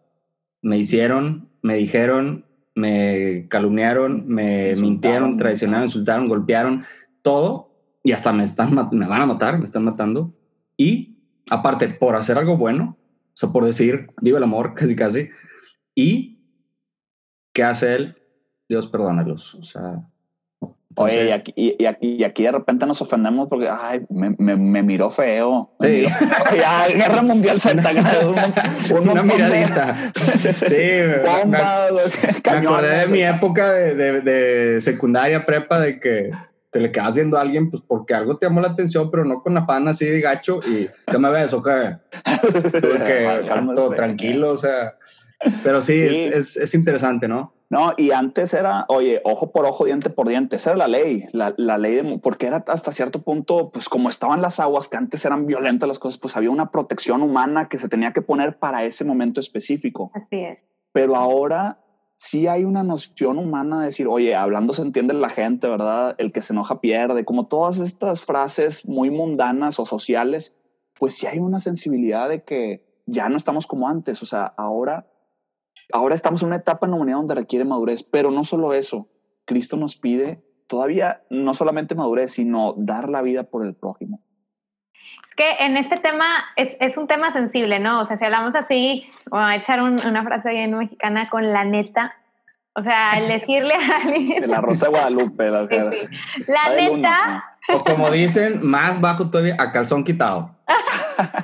me 0.65 0.79
hicieron, 0.79 1.51
me 1.61 1.77
dijeron, 1.77 2.47
me 2.75 3.47
calumniaron, 3.49 4.27
me 4.27 4.73
mintieron, 4.81 5.37
traicionaron, 5.37 5.85
insultaron, 5.85 6.25
golpearon, 6.25 6.85
todo, 7.21 7.71
y 8.03 8.13
hasta 8.13 8.33
me, 8.33 8.45
están, 8.45 8.75
me 8.93 9.07
van 9.07 9.21
a 9.21 9.27
matar, 9.27 9.59
me 9.59 9.67
están 9.67 9.85
matando. 9.85 10.35
Y 10.79 11.19
aparte, 11.51 11.89
por 11.89 12.17
hacer 12.17 12.39
algo 12.39 12.57
bueno, 12.57 12.97
o 12.99 13.37
sea, 13.37 13.51
por 13.51 13.67
decir, 13.67 14.11
vive 14.23 14.39
el 14.39 14.45
amor, 14.45 14.73
casi 14.77 14.97
casi, 14.97 15.29
y 15.95 16.41
¿qué 17.53 17.63
hace 17.63 17.95
él? 17.95 18.17
Dios 18.67 18.87
perdónalos, 18.87 19.55
o 19.57 19.63
sea, 19.63 20.09
Oye, 20.97 21.29
y 21.29 21.31
aquí, 21.33 21.53
y, 21.57 21.85
aquí, 21.87 22.17
y 22.19 22.25
aquí 22.25 22.43
de 22.45 22.53
repente 22.53 22.87
nos 22.87 23.01
ofendemos 23.03 23.49
porque, 23.49 23.69
ay, 23.69 24.03
me, 24.11 24.35
me, 24.39 24.57
me 24.57 24.83
miró 24.83 25.11
feo. 25.11 25.71
sí. 25.81 26.05
ya, 26.57 26.89
Guerra 26.89 27.23
Mundial 27.23 27.61
Z, 27.61 27.83
un, 28.91 29.09
una 29.09 29.23
miradita. 29.23 30.13
sí, 30.39 30.83
me, 31.47 31.47
me 31.47 32.69
acordé 32.69 32.99
de 32.99 33.07
mi 33.09 33.23
época 33.23 33.73
de, 33.73 33.95
de, 33.95 34.21
de, 34.21 34.81
secundaria, 34.81 35.45
prepa, 35.45 35.81
de 35.81 35.99
que 35.99 36.31
te 36.71 36.81
le 36.81 36.91
quedas 36.91 37.15
viendo 37.15 37.39
a 37.39 37.41
alguien 37.41 37.71
pues 37.71 37.83
porque 37.87 38.15
algo 38.15 38.37
te 38.37 38.47
llamó 38.47 38.61
la 38.61 38.69
atención, 38.69 39.09
pero 39.11 39.25
no 39.25 39.43
con 39.43 39.57
afán 39.57 39.87
así 39.87 40.07
de 40.07 40.21
gacho 40.21 40.59
y 40.67 40.89
¿qué 41.09 41.19
me 41.19 41.31
ves 41.31 41.53
o 41.53 41.63
qué? 41.63 41.99
Porque 42.73 43.47
todo 43.75 43.91
tranquilo, 43.91 44.51
o 44.51 44.57
sea, 44.57 44.97
pero 45.63 45.83
sí, 45.83 45.99
sí. 45.99 46.07
Es, 46.07 46.35
es, 46.35 46.57
es 46.57 46.75
interesante, 46.75 47.29
¿no? 47.29 47.53
No, 47.71 47.93
y 47.97 48.13
antes 48.13 48.55
era, 48.55 48.85
oye, 48.89 49.21
ojo 49.25 49.51
por 49.51 49.67
ojo, 49.67 49.85
diente 49.85 50.11
por 50.11 50.29
diente. 50.29 50.57
Esa 50.57 50.71
era 50.71 50.79
la 50.79 50.89
ley, 50.89 51.27
la, 51.33 51.55
la, 51.57 51.79
ley 51.79 51.95
de, 51.97 52.19
porque 52.19 52.47
era 52.47 52.65
hasta 52.69 52.93
cierto 52.93 53.23
punto, 53.23 53.71
pues 53.73 53.89
como 53.89 54.11
estaban 54.11 54.43
las 54.43 54.61
aguas, 54.61 54.89
que 54.89 54.97
antes 54.97 55.25
eran 55.25 55.47
violentas 55.47 55.89
las 55.89 55.99
cosas, 55.99 56.19
pues 56.19 56.37
había 56.37 56.51
una 56.51 56.71
protección 56.71 57.23
humana 57.23 57.69
que 57.69 57.79
se 57.79 57.89
tenía 57.89 58.13
que 58.13 58.23
poner 58.23 58.59
para 58.59 58.85
ese 58.85 59.05
momento 59.05 59.41
específico. 59.41 60.13
Así 60.15 60.41
es. 60.41 60.59
Pero 60.93 61.17
ahora 61.17 61.81
sí 62.17 62.47
hay 62.47 62.65
una 62.65 62.83
noción 62.83 63.39
humana 63.39 63.81
de 63.81 63.87
decir, 63.87 64.07
oye, 64.07 64.35
hablando 64.35 64.75
se 64.75 64.83
entiende 64.83 65.15
la 65.15 65.31
gente, 65.31 65.67
¿verdad? 65.67 66.15
El 66.19 66.33
que 66.33 66.43
se 66.43 66.53
enoja 66.53 66.81
pierde, 66.81 67.25
como 67.25 67.49
todas 67.49 67.81
estas 67.81 68.25
frases 68.25 68.87
muy 68.87 69.11
mundanas 69.11 69.81
o 69.81 69.87
sociales, 69.87 70.55
pues 70.97 71.15
sí 71.15 71.27
hay 71.27 71.41
una 71.41 71.59
sensibilidad 71.59 72.29
de 72.29 72.45
que 72.45 72.85
ya 73.07 73.29
no 73.29 73.37
estamos 73.37 73.67
como 73.67 73.89
antes, 73.89 74.23
o 74.23 74.27
sea, 74.27 74.45
ahora 74.45 75.09
Ahora 75.93 76.15
estamos 76.15 76.43
en 76.43 76.49
una 76.49 76.57
etapa 76.57 76.87
en 76.87 76.91
la 76.91 76.97
humanidad 76.97 77.19
donde 77.19 77.35
requiere 77.35 77.65
madurez, 77.65 78.03
pero 78.03 78.31
no 78.31 78.45
solo 78.45 78.73
eso, 78.73 79.09
Cristo 79.45 79.77
nos 79.77 79.97
pide 79.97 80.43
todavía 80.67 81.23
no 81.31 81.55
solamente 81.55 81.95
madurez, 81.95 82.33
sino 82.33 82.75
dar 82.77 83.09
la 83.09 83.23
vida 83.23 83.45
por 83.45 83.65
el 83.65 83.75
prójimo. 83.75 84.21
Es 85.31 85.37
que 85.37 85.65
en 85.65 85.77
este 85.77 85.99
tema 85.99 86.27
es, 86.57 86.71
es 86.81 86.97
un 86.97 87.07
tema 87.07 87.33
sensible, 87.33 87.79
¿no? 87.81 88.01
O 88.01 88.07
sea, 88.07 88.19
si 88.19 88.25
hablamos 88.25 88.55
así, 88.55 89.07
voy 89.31 89.41
a 89.41 89.57
echar 89.57 89.83
una 89.83 90.23
frase 90.23 90.51
bien 90.51 90.77
mexicana 90.77 91.29
con 91.29 91.53
la 91.53 91.65
neta, 91.65 92.15
o 92.77 92.83
sea, 92.83 93.13
el 93.13 93.29
decirle 93.29 93.75
a 93.75 94.03
alguien... 94.03 94.41
De 94.41 94.49
la 94.49 94.61
Rosa 94.61 94.87
de 94.87 94.93
Guadalupe. 94.93 95.51
La, 95.51 95.63
la 96.49 96.75
neta... 96.77 97.45
O 97.73 97.83
como 97.83 98.11
dicen, 98.11 98.61
más 98.63 99.01
bajo 99.01 99.31
todavía, 99.31 99.57
a 99.59 99.73
calzón 99.73 100.05
quitado. 100.05 100.51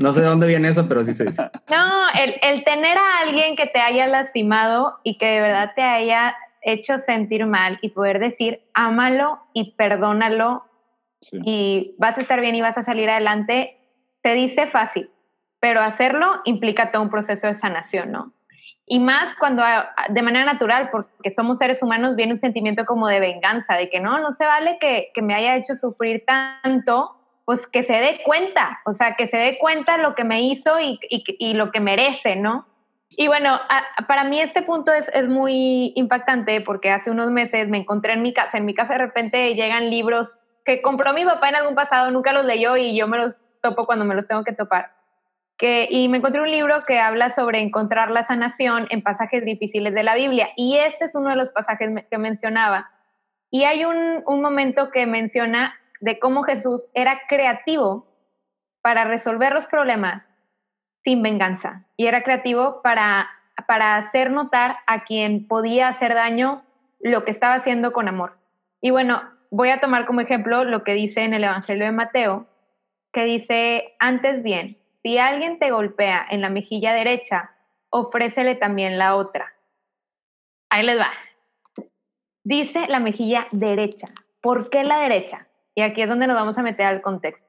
No 0.00 0.12
sé 0.12 0.20
de 0.20 0.26
dónde 0.26 0.46
viene 0.46 0.68
eso, 0.68 0.88
pero 0.88 1.04
sí 1.04 1.14
se 1.14 1.24
dice. 1.24 1.50
No, 1.70 2.06
el, 2.20 2.34
el, 2.42 2.64
tener 2.64 2.96
a 2.96 3.18
alguien 3.22 3.56
que 3.56 3.66
te 3.66 3.80
haya 3.80 4.06
lastimado 4.06 4.98
y 5.02 5.18
que 5.18 5.26
de 5.26 5.40
verdad 5.40 5.72
te 5.74 5.82
haya 5.82 6.36
hecho 6.62 6.98
sentir 6.98 7.46
mal 7.46 7.78
y 7.82 7.90
poder 7.90 8.18
decir, 8.18 8.62
ámalo 8.72 9.40
y 9.52 9.72
perdónalo 9.72 10.64
y 11.32 11.94
vas 11.98 12.18
a 12.18 12.20
estar 12.20 12.40
bien 12.40 12.54
y 12.54 12.60
vas 12.60 12.76
a 12.76 12.82
salir 12.82 13.08
adelante, 13.08 13.78
te 14.22 14.34
dice 14.34 14.66
fácil, 14.66 15.10
pero 15.60 15.80
hacerlo 15.80 16.40
implica 16.44 16.90
todo 16.90 17.02
un 17.02 17.10
proceso 17.10 17.46
de 17.46 17.56
sanación, 17.56 18.12
¿no? 18.12 18.32
Y 18.86 18.98
más 18.98 19.34
cuando 19.36 19.62
de 20.10 20.22
manera 20.22 20.44
natural, 20.44 20.90
porque 20.90 21.30
somos 21.30 21.58
seres 21.58 21.82
humanos, 21.82 22.16
viene 22.16 22.32
un 22.32 22.38
sentimiento 22.38 22.84
como 22.84 23.08
de 23.08 23.18
venganza, 23.18 23.74
de 23.74 23.88
que 23.88 23.98
no, 23.98 24.18
no 24.18 24.32
se 24.32 24.44
vale 24.44 24.76
que, 24.78 25.10
que 25.14 25.22
me 25.22 25.34
haya 25.34 25.56
hecho 25.56 25.74
sufrir 25.74 26.24
tanto, 26.26 27.16
pues 27.44 27.66
que 27.66 27.82
se 27.82 27.94
dé 27.94 28.20
cuenta, 28.24 28.80
o 28.86 28.94
sea, 28.94 29.14
que 29.14 29.26
se 29.26 29.36
dé 29.36 29.58
cuenta 29.58 29.98
lo 29.98 30.14
que 30.14 30.24
me 30.24 30.42
hizo 30.42 30.80
y, 30.80 30.98
y, 31.10 31.24
y 31.38 31.54
lo 31.54 31.70
que 31.70 31.80
merece, 31.80 32.36
¿no? 32.36 32.66
Y 33.16 33.26
bueno, 33.28 33.60
para 34.08 34.24
mí 34.24 34.40
este 34.40 34.62
punto 34.62 34.92
es, 34.92 35.06
es, 35.12 35.28
muy 35.28 35.92
impactante 35.94 36.60
porque 36.60 36.90
hace 36.90 37.10
unos 37.10 37.30
meses 37.30 37.68
me 37.68 37.78
encontré 37.78 38.14
en 38.14 38.22
mi 38.22 38.32
casa, 38.32 38.58
en 38.58 38.64
mi 38.64 38.74
casa 38.74 38.94
de 38.94 39.00
repente 39.00 39.54
llegan 39.54 39.90
libros 39.90 40.44
que 40.64 40.82
compró 40.82 41.12
mi 41.12 41.24
papá 41.24 41.50
en 41.50 41.56
algún 41.56 41.74
pasado, 41.74 42.10
nunca 42.10 42.32
los 42.32 42.44
leyó 42.44 42.76
y 42.76 42.96
yo 42.96 43.06
me 43.06 43.18
los 43.18 43.34
topo 43.60 43.86
cuando 43.86 44.04
me 44.04 44.14
los 44.14 44.26
tengo 44.26 44.44
que 44.44 44.52
topar. 44.52 44.92
Que, 45.56 45.86
y 45.88 46.08
me 46.08 46.18
encontré 46.18 46.42
un 46.42 46.50
libro 46.50 46.84
que 46.84 46.98
habla 46.98 47.30
sobre 47.30 47.60
encontrar 47.60 48.10
la 48.10 48.24
sanación 48.24 48.86
en 48.90 49.02
pasajes 49.02 49.44
difíciles 49.44 49.94
de 49.94 50.02
la 50.02 50.16
Biblia. 50.16 50.48
Y 50.56 50.76
este 50.76 51.04
es 51.04 51.14
uno 51.14 51.30
de 51.30 51.36
los 51.36 51.50
pasajes 51.50 51.90
que 52.10 52.18
mencionaba. 52.18 52.90
Y 53.50 53.64
hay 53.64 53.84
un, 53.84 54.24
un 54.26 54.42
momento 54.42 54.90
que 54.90 55.06
menciona 55.06 55.74
de 56.04 56.18
cómo 56.18 56.42
Jesús 56.42 56.86
era 56.92 57.22
creativo 57.30 58.06
para 58.82 59.04
resolver 59.04 59.54
los 59.54 59.66
problemas 59.66 60.22
sin 61.02 61.22
venganza. 61.22 61.86
Y 61.96 62.06
era 62.06 62.22
creativo 62.22 62.82
para, 62.82 63.30
para 63.66 63.96
hacer 63.96 64.30
notar 64.30 64.76
a 64.86 65.04
quien 65.04 65.48
podía 65.48 65.88
hacer 65.88 66.12
daño 66.12 66.62
lo 67.00 67.24
que 67.24 67.30
estaba 67.30 67.54
haciendo 67.54 67.94
con 67.94 68.06
amor. 68.06 68.36
Y 68.82 68.90
bueno, 68.90 69.22
voy 69.50 69.70
a 69.70 69.80
tomar 69.80 70.04
como 70.04 70.20
ejemplo 70.20 70.64
lo 70.64 70.84
que 70.84 70.92
dice 70.92 71.22
en 71.22 71.32
el 71.32 71.44
Evangelio 71.44 71.86
de 71.86 71.92
Mateo, 71.92 72.48
que 73.10 73.24
dice, 73.24 73.96
antes 73.98 74.42
bien, 74.42 74.76
si 75.02 75.16
alguien 75.16 75.58
te 75.58 75.70
golpea 75.70 76.26
en 76.28 76.42
la 76.42 76.50
mejilla 76.50 76.92
derecha, 76.92 77.52
ofrécele 77.88 78.56
también 78.56 78.98
la 78.98 79.16
otra. 79.16 79.54
Ahí 80.68 80.84
les 80.84 80.98
va. 80.98 81.12
Dice 82.42 82.88
la 82.88 83.00
mejilla 83.00 83.46
derecha. 83.52 84.08
¿Por 84.42 84.68
qué 84.68 84.84
la 84.84 84.98
derecha? 84.98 85.46
Y 85.74 85.82
aquí 85.82 86.02
es 86.02 86.08
donde 86.08 86.26
nos 86.26 86.36
vamos 86.36 86.56
a 86.58 86.62
meter 86.62 86.86
al 86.86 87.02
contexto. 87.02 87.46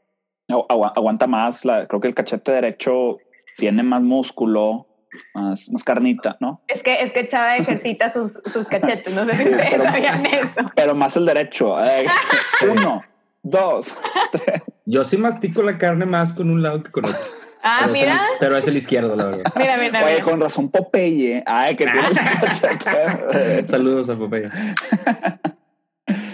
aguanta 0.70 1.28
más, 1.28 1.62
creo 1.88 2.02
que 2.02 2.08
el 2.08 2.14
cachete 2.16 2.52
derecho 2.52 3.18
tiene 3.58 3.84
más 3.84 4.02
músculo, 4.02 4.88
más, 5.34 5.70
más 5.70 5.84
carnita, 5.84 6.38
¿no? 6.40 6.62
Es 6.68 6.82
que, 6.82 7.02
es 7.04 7.14
que 7.14 7.28
Chava 7.28 7.56
ejercita 7.58 8.12
sus, 8.12 8.40
sus 8.52 8.68
cachetes, 8.68 9.14
no 9.14 9.26
sé 9.26 9.34
si 9.44 9.50
pero, 9.50 9.84
sabían 9.84 10.26
eso. 10.26 10.72
Pero 10.76 10.96
más 10.96 11.16
el 11.18 11.26
derecho. 11.26 11.84
Eh, 11.86 12.06
uno, 12.72 13.04
dos, 13.44 13.96
tres. 14.32 14.64
Yo 14.86 15.04
sí 15.04 15.18
mastico 15.18 15.62
la 15.62 15.78
carne 15.78 16.06
más 16.06 16.34
con 16.34 16.50
un 16.50 16.62
lado 16.62 16.84
que 16.84 16.92
con 16.92 17.06
otro. 17.06 17.18
Ah, 17.64 17.80
pero 17.82 17.94
mira. 17.94 18.16
Es 18.16 18.22
el, 18.22 18.28
pero 18.40 18.58
es 18.58 18.68
el 18.68 18.78
izquierdo, 18.78 19.16
la 19.16 19.26
verdad. 19.26 19.54
Mira, 19.56 19.78
mira, 19.78 20.04
Oye, 20.04 20.14
mira. 20.14 20.24
con 20.24 20.40
razón 20.40 20.70
Popeye. 20.70 21.44
Ay, 21.48 21.76
que 21.76 21.86
tiene 21.86 22.02
cachete. 22.42 23.68
Saludos 23.68 24.10
a 24.10 24.16
Popeye. 24.16 24.52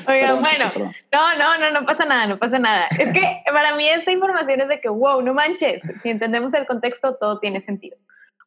Oigan, 0.08 0.42
bueno, 0.42 0.94
no, 1.12 1.36
no, 1.36 1.58
no, 1.58 1.72
no 1.72 1.86
pasa 1.86 2.06
nada, 2.06 2.28
no 2.28 2.38
pasa 2.38 2.60
nada. 2.60 2.88
Es 2.98 3.14
que 3.14 3.44
para 3.52 3.76
mí 3.76 3.88
esta 3.88 4.12
información 4.12 4.62
es 4.62 4.68
de 4.68 4.80
que, 4.80 4.90
wow, 4.90 5.22
no 5.22 5.34
manches, 5.34 5.82
si 6.02 6.10
entendemos 6.10 6.54
el 6.54 6.66
contexto, 6.66 7.16
todo 7.16 7.40
tiene 7.40 7.62
sentido. 7.62 7.98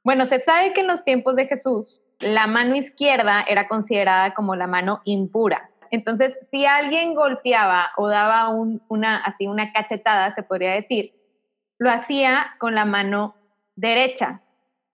Bueno, 0.02 0.26
se 0.26 0.40
sabe 0.40 0.72
que 0.72 0.80
en 0.80 0.86
los 0.86 1.04
tiempos 1.04 1.36
de 1.36 1.46
Jesús, 1.46 2.02
la 2.18 2.46
mano 2.46 2.76
izquierda 2.76 3.44
era 3.48 3.68
considerada 3.68 4.34
como 4.34 4.54
la 4.56 4.66
mano 4.66 5.00
impura. 5.04 5.70
Entonces, 5.90 6.34
si 6.50 6.66
alguien 6.66 7.14
golpeaba 7.14 7.92
o 7.96 8.08
daba 8.08 8.48
un, 8.48 8.82
una, 8.88 9.16
así 9.16 9.46
una 9.46 9.72
cachetada, 9.72 10.32
se 10.32 10.42
podría 10.42 10.72
decir, 10.72 11.14
lo 11.78 11.90
hacía 11.90 12.54
con 12.58 12.74
la 12.74 12.84
mano 12.84 13.36
derecha. 13.76 14.40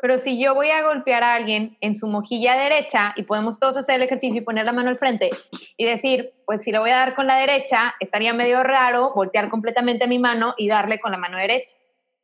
Pero 0.01 0.19
si 0.19 0.43
yo 0.43 0.55
voy 0.55 0.71
a 0.71 0.83
golpear 0.83 1.23
a 1.23 1.35
alguien 1.35 1.77
en 1.81 1.95
su 1.95 2.07
mojilla 2.07 2.57
derecha 2.57 3.13
y 3.17 3.25
podemos 3.25 3.59
todos 3.59 3.77
hacer 3.77 3.97
el 3.97 4.03
ejercicio 4.03 4.41
y 4.41 4.45
poner 4.45 4.65
la 4.65 4.73
mano 4.73 4.89
al 4.89 4.99
frente 4.99 5.31
y 5.77 5.85
decir, 5.85 6.33
pues 6.47 6.63
si 6.63 6.73
lo 6.73 6.81
voy 6.81 6.91
a 6.91 6.97
dar 6.97 7.15
con 7.15 7.27
la 7.27 7.37
derecha, 7.37 7.95
estaría 8.01 8.33
medio 8.33 8.63
raro 8.63 9.13
voltear 9.15 9.51
completamente 9.51 10.07
mi 10.07 10.19
mano 10.19 10.55
y 10.57 10.69
darle 10.69 11.01
con 11.01 11.13
la 11.13 11.19
mano 11.19 11.37
derecha. 11.37 11.75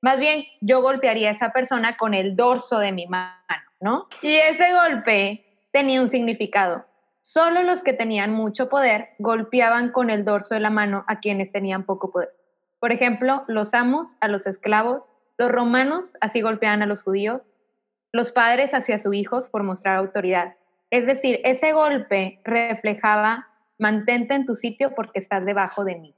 Más 0.00 0.18
bien, 0.18 0.44
yo 0.60 0.80
golpearía 0.82 1.28
a 1.28 1.32
esa 1.32 1.50
persona 1.52 1.96
con 1.96 2.14
el 2.14 2.34
dorso 2.34 2.78
de 2.78 2.92
mi 2.92 3.06
mano, 3.06 3.36
¿no? 3.80 4.08
Y 4.22 4.34
ese 4.36 4.72
golpe 4.72 5.44
tenía 5.70 6.00
un 6.00 6.08
significado. 6.08 6.86
Solo 7.20 7.62
los 7.62 7.82
que 7.82 7.92
tenían 7.92 8.30
mucho 8.30 8.68
poder 8.68 9.10
golpeaban 9.18 9.90
con 9.90 10.10
el 10.10 10.24
dorso 10.24 10.54
de 10.54 10.60
la 10.60 10.70
mano 10.70 11.04
a 11.08 11.18
quienes 11.18 11.50
tenían 11.52 11.84
poco 11.84 12.10
poder. 12.10 12.30
Por 12.78 12.92
ejemplo, 12.92 13.44
los 13.48 13.74
amos 13.74 14.16
a 14.20 14.28
los 14.28 14.46
esclavos, 14.46 15.02
los 15.36 15.50
romanos 15.50 16.04
así 16.20 16.40
golpeaban 16.40 16.82
a 16.82 16.86
los 16.86 17.02
judíos, 17.02 17.42
los 18.16 18.32
padres 18.32 18.74
hacia 18.74 18.98
sus 18.98 19.14
hijos 19.14 19.48
por 19.48 19.62
mostrar 19.62 19.96
autoridad. 19.96 20.54
Es 20.90 21.06
decir, 21.06 21.40
ese 21.44 21.72
golpe 21.72 22.40
reflejaba, 22.44 23.48
mantente 23.78 24.34
en 24.34 24.46
tu 24.46 24.56
sitio 24.56 24.94
porque 24.94 25.18
estás 25.18 25.44
debajo 25.44 25.84
de 25.84 25.96
mí. 25.96 26.16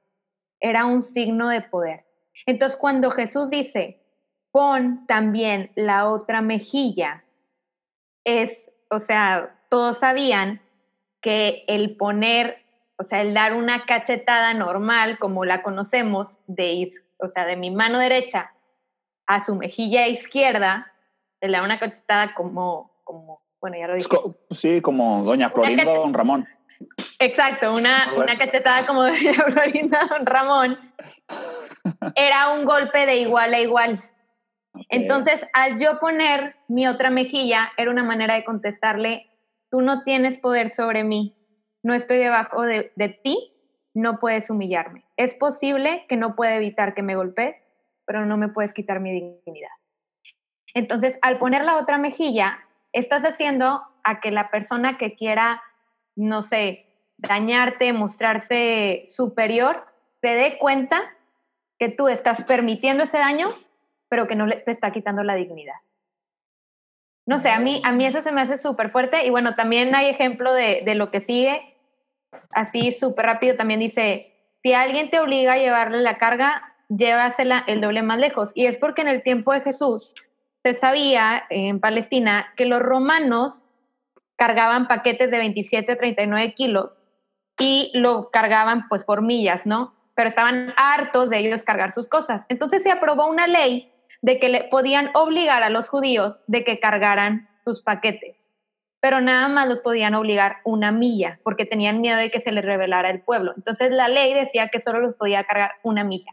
Era 0.60 0.86
un 0.86 1.02
signo 1.02 1.48
de 1.48 1.62
poder. 1.62 2.04
Entonces, 2.46 2.78
cuando 2.78 3.10
Jesús 3.10 3.50
dice, 3.50 4.00
pon 4.52 5.06
también 5.06 5.72
la 5.74 6.08
otra 6.08 6.40
mejilla, 6.40 7.24
es, 8.24 8.70
o 8.90 9.00
sea, 9.00 9.58
todos 9.70 9.98
sabían 9.98 10.60
que 11.20 11.64
el 11.66 11.96
poner, 11.96 12.64
o 12.96 13.04
sea, 13.04 13.22
el 13.22 13.34
dar 13.34 13.54
una 13.54 13.84
cachetada 13.84 14.54
normal, 14.54 15.18
como 15.18 15.44
la 15.44 15.62
conocemos, 15.62 16.38
de, 16.46 16.90
o 17.18 17.28
sea, 17.28 17.44
de 17.44 17.56
mi 17.56 17.70
mano 17.70 17.98
derecha 17.98 18.52
a 19.26 19.44
su 19.44 19.54
mejilla 19.56 20.06
izquierda, 20.06 20.92
le 21.40 21.52
da 21.52 21.62
una 21.62 21.78
cachetada 21.78 22.34
como, 22.34 23.00
como 23.04 23.42
bueno, 23.60 23.76
ya 23.78 23.88
lo 23.88 23.94
dije. 23.94 24.08
Sí, 24.50 24.80
como 24.80 25.24
Doña 25.24 25.50
Florinda 25.50 25.84
Don 25.84 26.14
Ramón. 26.14 26.46
Exacto, 27.18 27.74
una, 27.74 28.14
una 28.16 28.38
cachetada 28.38 28.86
como 28.86 29.02
Doña 29.04 29.34
Florinda 29.34 30.06
Don 30.10 30.26
Ramón. 30.26 30.78
Era 32.14 32.52
un 32.52 32.64
golpe 32.64 33.06
de 33.06 33.16
igual 33.16 33.54
a 33.54 33.60
igual. 33.60 34.04
Okay. 34.72 34.84
Entonces, 34.90 35.44
al 35.54 35.80
yo 35.80 35.98
poner 35.98 36.56
mi 36.68 36.86
otra 36.86 37.10
mejilla, 37.10 37.72
era 37.76 37.90
una 37.90 38.04
manera 38.04 38.34
de 38.34 38.44
contestarle, 38.44 39.26
tú 39.70 39.80
no 39.80 40.02
tienes 40.04 40.38
poder 40.38 40.70
sobre 40.70 41.02
mí, 41.02 41.36
no 41.82 41.94
estoy 41.94 42.18
debajo 42.18 42.62
de, 42.62 42.92
de 42.94 43.08
ti, 43.08 43.54
no 43.94 44.18
puedes 44.20 44.50
humillarme. 44.50 45.04
Es 45.16 45.34
posible 45.34 46.04
que 46.08 46.16
no 46.16 46.36
pueda 46.36 46.54
evitar 46.54 46.94
que 46.94 47.02
me 47.02 47.16
golpees, 47.16 47.56
pero 48.06 48.24
no 48.24 48.36
me 48.36 48.48
puedes 48.48 48.72
quitar 48.72 49.00
mi 49.00 49.12
dignidad. 49.12 49.70
Entonces, 50.74 51.18
al 51.22 51.38
poner 51.38 51.64
la 51.64 51.76
otra 51.76 51.98
mejilla, 51.98 52.60
estás 52.92 53.22
haciendo 53.22 53.82
a 54.02 54.20
que 54.20 54.30
la 54.30 54.50
persona 54.50 54.98
que 54.98 55.14
quiera, 55.14 55.62
no 56.16 56.42
sé, 56.42 56.86
dañarte, 57.16 57.92
mostrarse 57.92 59.06
superior, 59.08 59.86
se 60.20 60.28
dé 60.28 60.58
cuenta 60.58 61.00
que 61.78 61.88
tú 61.88 62.08
estás 62.08 62.44
permitiendo 62.44 63.04
ese 63.04 63.18
daño, 63.18 63.54
pero 64.08 64.26
que 64.26 64.34
no 64.34 64.48
te 64.48 64.70
está 64.70 64.92
quitando 64.92 65.22
la 65.22 65.34
dignidad. 65.34 65.76
No 67.26 67.38
sé, 67.40 67.50
a 67.50 67.58
mí, 67.58 67.82
a 67.84 67.92
mí 67.92 68.06
eso 68.06 68.22
se 68.22 68.32
me 68.32 68.40
hace 68.40 68.56
súper 68.56 68.90
fuerte 68.90 69.26
y 69.26 69.30
bueno, 69.30 69.54
también 69.54 69.94
hay 69.94 70.06
ejemplo 70.06 70.54
de, 70.54 70.82
de 70.84 70.94
lo 70.94 71.10
que 71.10 71.20
sigue, 71.20 71.76
así 72.52 72.92
súper 72.92 73.26
rápido, 73.26 73.56
también 73.56 73.80
dice, 73.80 74.32
si 74.62 74.72
alguien 74.72 75.10
te 75.10 75.20
obliga 75.20 75.52
a 75.54 75.58
llevarle 75.58 76.00
la 76.00 76.18
carga, 76.18 76.74
llévasela 76.88 77.64
el 77.66 77.80
doble 77.80 78.02
más 78.02 78.18
lejos. 78.18 78.50
Y 78.54 78.66
es 78.66 78.76
porque 78.78 79.02
en 79.02 79.08
el 79.08 79.22
tiempo 79.22 79.52
de 79.52 79.60
Jesús, 79.60 80.14
se 80.62 80.74
sabía 80.74 81.44
en 81.50 81.80
Palestina 81.80 82.52
que 82.56 82.66
los 82.66 82.80
romanos 82.80 83.64
cargaban 84.36 84.88
paquetes 84.88 85.30
de 85.30 85.38
27 85.38 85.92
a 85.92 85.96
39 85.96 86.54
kilos 86.54 87.00
y 87.58 87.90
lo 87.94 88.30
cargaban 88.30 88.88
pues 88.88 89.04
por 89.04 89.22
millas, 89.22 89.66
¿no? 89.66 89.94
Pero 90.14 90.28
estaban 90.28 90.72
hartos 90.76 91.30
de 91.30 91.38
ellos 91.38 91.62
cargar 91.62 91.92
sus 91.92 92.08
cosas. 92.08 92.44
Entonces 92.48 92.82
se 92.82 92.90
aprobó 92.90 93.26
una 93.26 93.46
ley 93.46 93.92
de 94.22 94.38
que 94.38 94.48
le 94.48 94.64
podían 94.64 95.10
obligar 95.14 95.62
a 95.62 95.70
los 95.70 95.88
judíos 95.88 96.40
de 96.46 96.64
que 96.64 96.80
cargaran 96.80 97.48
sus 97.64 97.82
paquetes, 97.82 98.48
pero 99.00 99.20
nada 99.20 99.48
más 99.48 99.68
los 99.68 99.80
podían 99.80 100.14
obligar 100.14 100.58
una 100.64 100.90
milla 100.90 101.38
porque 101.44 101.66
tenían 101.66 102.00
miedo 102.00 102.18
de 102.18 102.30
que 102.30 102.40
se 102.40 102.52
les 102.52 102.64
revelara 102.64 103.10
el 103.10 103.20
pueblo. 103.20 103.52
Entonces 103.56 103.92
la 103.92 104.08
ley 104.08 104.34
decía 104.34 104.68
que 104.68 104.80
solo 104.80 105.00
los 105.00 105.14
podía 105.14 105.44
cargar 105.44 105.72
una 105.82 106.04
milla. 106.04 106.32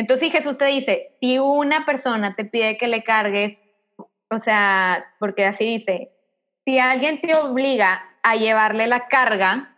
Entonces, 0.00 0.28
si 0.28 0.32
Jesús 0.32 0.56
te 0.56 0.64
dice, 0.64 1.14
si 1.20 1.38
una 1.38 1.84
persona 1.84 2.34
te 2.34 2.46
pide 2.46 2.78
que 2.78 2.88
le 2.88 3.04
cargues, 3.04 3.60
o 4.30 4.38
sea, 4.38 5.04
porque 5.18 5.44
así 5.44 5.78
dice, 5.78 6.12
si 6.64 6.78
alguien 6.78 7.20
te 7.20 7.34
obliga 7.34 8.02
a 8.22 8.34
llevarle 8.34 8.86
la 8.86 9.08
carga, 9.08 9.76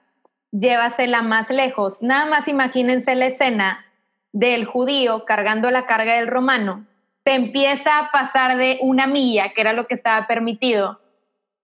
llévasela 0.52 1.22
más 1.22 1.50
lejos. 1.50 2.00
Nada 2.02 2.26
más 2.26 2.46
imagínense 2.46 3.16
la 3.16 3.26
escena 3.26 3.84
del 4.30 4.64
judío 4.64 5.24
cargando 5.24 5.72
la 5.72 5.86
carga 5.86 6.14
del 6.14 6.28
romano. 6.28 6.86
Te 7.24 7.34
empieza 7.34 7.98
a 7.98 8.12
pasar 8.12 8.56
de 8.58 8.78
una 8.80 9.08
milla, 9.08 9.52
que 9.52 9.60
era 9.60 9.72
lo 9.72 9.88
que 9.88 9.94
estaba 9.94 10.28
permitido, 10.28 11.00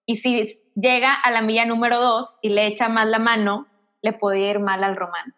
y 0.04 0.16
si 0.16 0.52
llega 0.74 1.14
a 1.14 1.30
la 1.30 1.42
milla 1.42 1.64
número 1.64 2.00
dos 2.00 2.40
y 2.42 2.48
le 2.48 2.66
echa 2.66 2.88
más 2.88 3.06
la 3.06 3.20
mano, 3.20 3.68
le 4.02 4.14
podía 4.14 4.50
ir 4.50 4.58
mal 4.58 4.82
al 4.82 4.96
romano 4.96 5.37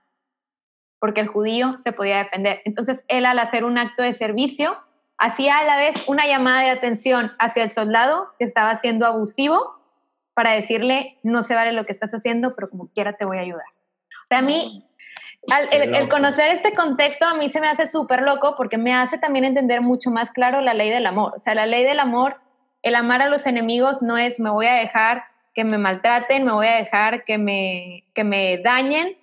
porque 1.00 1.20
el 1.22 1.26
judío 1.26 1.78
se 1.82 1.92
podía 1.92 2.18
defender. 2.18 2.60
Entonces, 2.64 3.02
él 3.08 3.26
al 3.26 3.38
hacer 3.38 3.64
un 3.64 3.78
acto 3.78 4.02
de 4.02 4.12
servicio, 4.12 4.78
hacía 5.18 5.58
a 5.58 5.64
la 5.64 5.76
vez 5.76 5.96
una 6.06 6.26
llamada 6.26 6.62
de 6.62 6.70
atención 6.70 7.32
hacia 7.38 7.64
el 7.64 7.70
soldado 7.70 8.28
que 8.38 8.44
estaba 8.44 8.76
siendo 8.76 9.06
abusivo 9.06 9.80
para 10.34 10.52
decirle, 10.52 11.18
no 11.22 11.42
se 11.42 11.54
vale 11.54 11.72
lo 11.72 11.84
que 11.84 11.92
estás 11.92 12.12
haciendo, 12.12 12.54
pero 12.54 12.70
como 12.70 12.88
quiera 12.88 13.14
te 13.14 13.24
voy 13.24 13.38
a 13.38 13.42
ayudar. 13.42 13.66
O 14.24 14.28
sea, 14.28 14.38
a 14.38 14.42
mí, 14.42 14.86
el, 15.70 16.08
conocer 16.08 16.56
este 16.56 16.74
contexto 16.74 17.26
a 17.26 17.34
mí 17.34 17.50
se 17.50 17.60
me 17.60 17.68
hace 17.68 17.86
súper 17.86 18.22
loco 18.22 18.54
porque 18.56 18.78
me 18.78 18.94
hace 18.94 19.18
también 19.18 19.44
entender 19.44 19.80
mucho 19.80 20.10
más 20.10 20.30
claro 20.30 20.60
la 20.60 20.74
ley 20.74 20.90
del 20.90 21.06
amor. 21.06 21.34
O 21.36 21.40
sea, 21.40 21.54
la 21.54 21.66
ley 21.66 21.84
del 21.84 21.98
amor, 21.98 22.36
el 22.82 22.94
amar 22.94 23.22
a 23.22 23.28
los 23.28 23.46
enemigos 23.46 24.02
no 24.02 24.16
es 24.16 24.38
me 24.38 24.50
voy 24.50 24.66
a 24.66 24.74
dejar 24.74 25.24
que 25.54 25.64
me 25.64 25.78
maltraten, 25.78 26.44
me 26.44 26.52
voy 26.52 26.68
a 26.68 26.76
dejar 26.76 27.24
que 27.24 27.38
me, 27.38 28.04
que 28.14 28.24
me 28.24 28.58
dañen, 28.58 29.16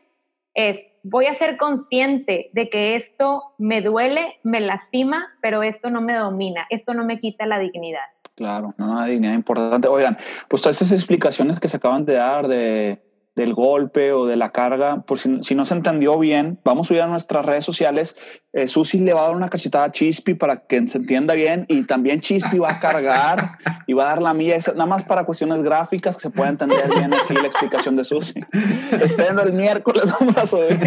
es 0.54 0.80
voy 1.10 1.26
a 1.28 1.36
ser 1.36 1.58
consciente 1.58 2.50
de 2.54 2.70
que 2.70 2.96
esto 2.96 3.44
me 3.58 3.82
duele, 3.82 4.40
me 4.44 4.60
lastima, 4.60 5.28
pero 5.42 5.64
esto 5.64 5.90
no 5.90 6.02
me 6.02 6.14
domina, 6.14 6.68
esto 6.70 6.94
no 6.94 7.06
me 7.06 7.20
quita 7.20 7.46
la 7.46 7.60
dignidad. 7.60 8.02
Claro, 8.36 8.76
no, 8.78 8.92
una 8.92 9.06
dignidad 9.08 9.34
importante. 9.34 9.88
Oigan, 9.88 10.18
pues 10.48 10.62
todas 10.62 10.80
esas 10.82 10.92
explicaciones 11.00 11.60
que 11.60 11.68
se 11.68 11.78
acaban 11.78 12.06
de 12.06 12.14
dar 12.14 12.48
de, 12.48 13.02
del 13.38 13.54
golpe 13.54 14.14
o 14.14 14.26
de 14.26 14.36
la 14.36 14.50
carga, 14.50 15.04
por 15.04 15.20
si, 15.20 15.30
no 15.30 15.64
se 15.64 15.74
entendió 15.76 16.18
bien, 16.18 16.60
vamos 16.64 16.88
a 16.88 16.90
subir 16.90 17.02
a 17.04 17.08
nuestras 17.08 17.46
redes 17.46 17.64
sociales. 17.64 18.18
Eh, 18.52 18.68
Susi 18.68 18.98
le 18.98 19.14
va 19.14 19.22
a 19.22 19.28
dar 19.28 19.36
una 19.36 19.48
cachetada 19.48 19.86
a 19.86 19.92
Chispi 19.92 20.34
para 20.34 20.66
que 20.66 20.88
se 20.88 20.98
entienda 20.98 21.36
bien 21.36 21.66
y 21.70 21.84
también 21.84 22.20
Chispi 22.20 22.58
va 22.58 22.72
a 22.72 22.80
cargar 22.80 23.60
y 23.86 23.94
va 23.94 24.06
a 24.06 24.08
dar 24.08 24.24
la 24.24 24.34
mía, 24.34 24.58
nada 24.70 24.88
más 24.88 25.04
para 25.04 25.24
cuestiones 25.24 25.62
gráficas 25.62 26.16
que 26.16 26.24
se 26.24 26.30
pueda 26.32 26.50
entender 26.50 26.90
bien 26.90 27.14
aquí 27.14 27.36
la 27.36 27.46
explicación 27.46 27.96
de 27.96 28.06
Susi. 28.06 28.40
Esperen 29.00 29.38
el 29.38 29.54
miércoles, 29.54 30.06
vamos 30.20 30.36
a 30.36 30.48
subir. 30.48 30.80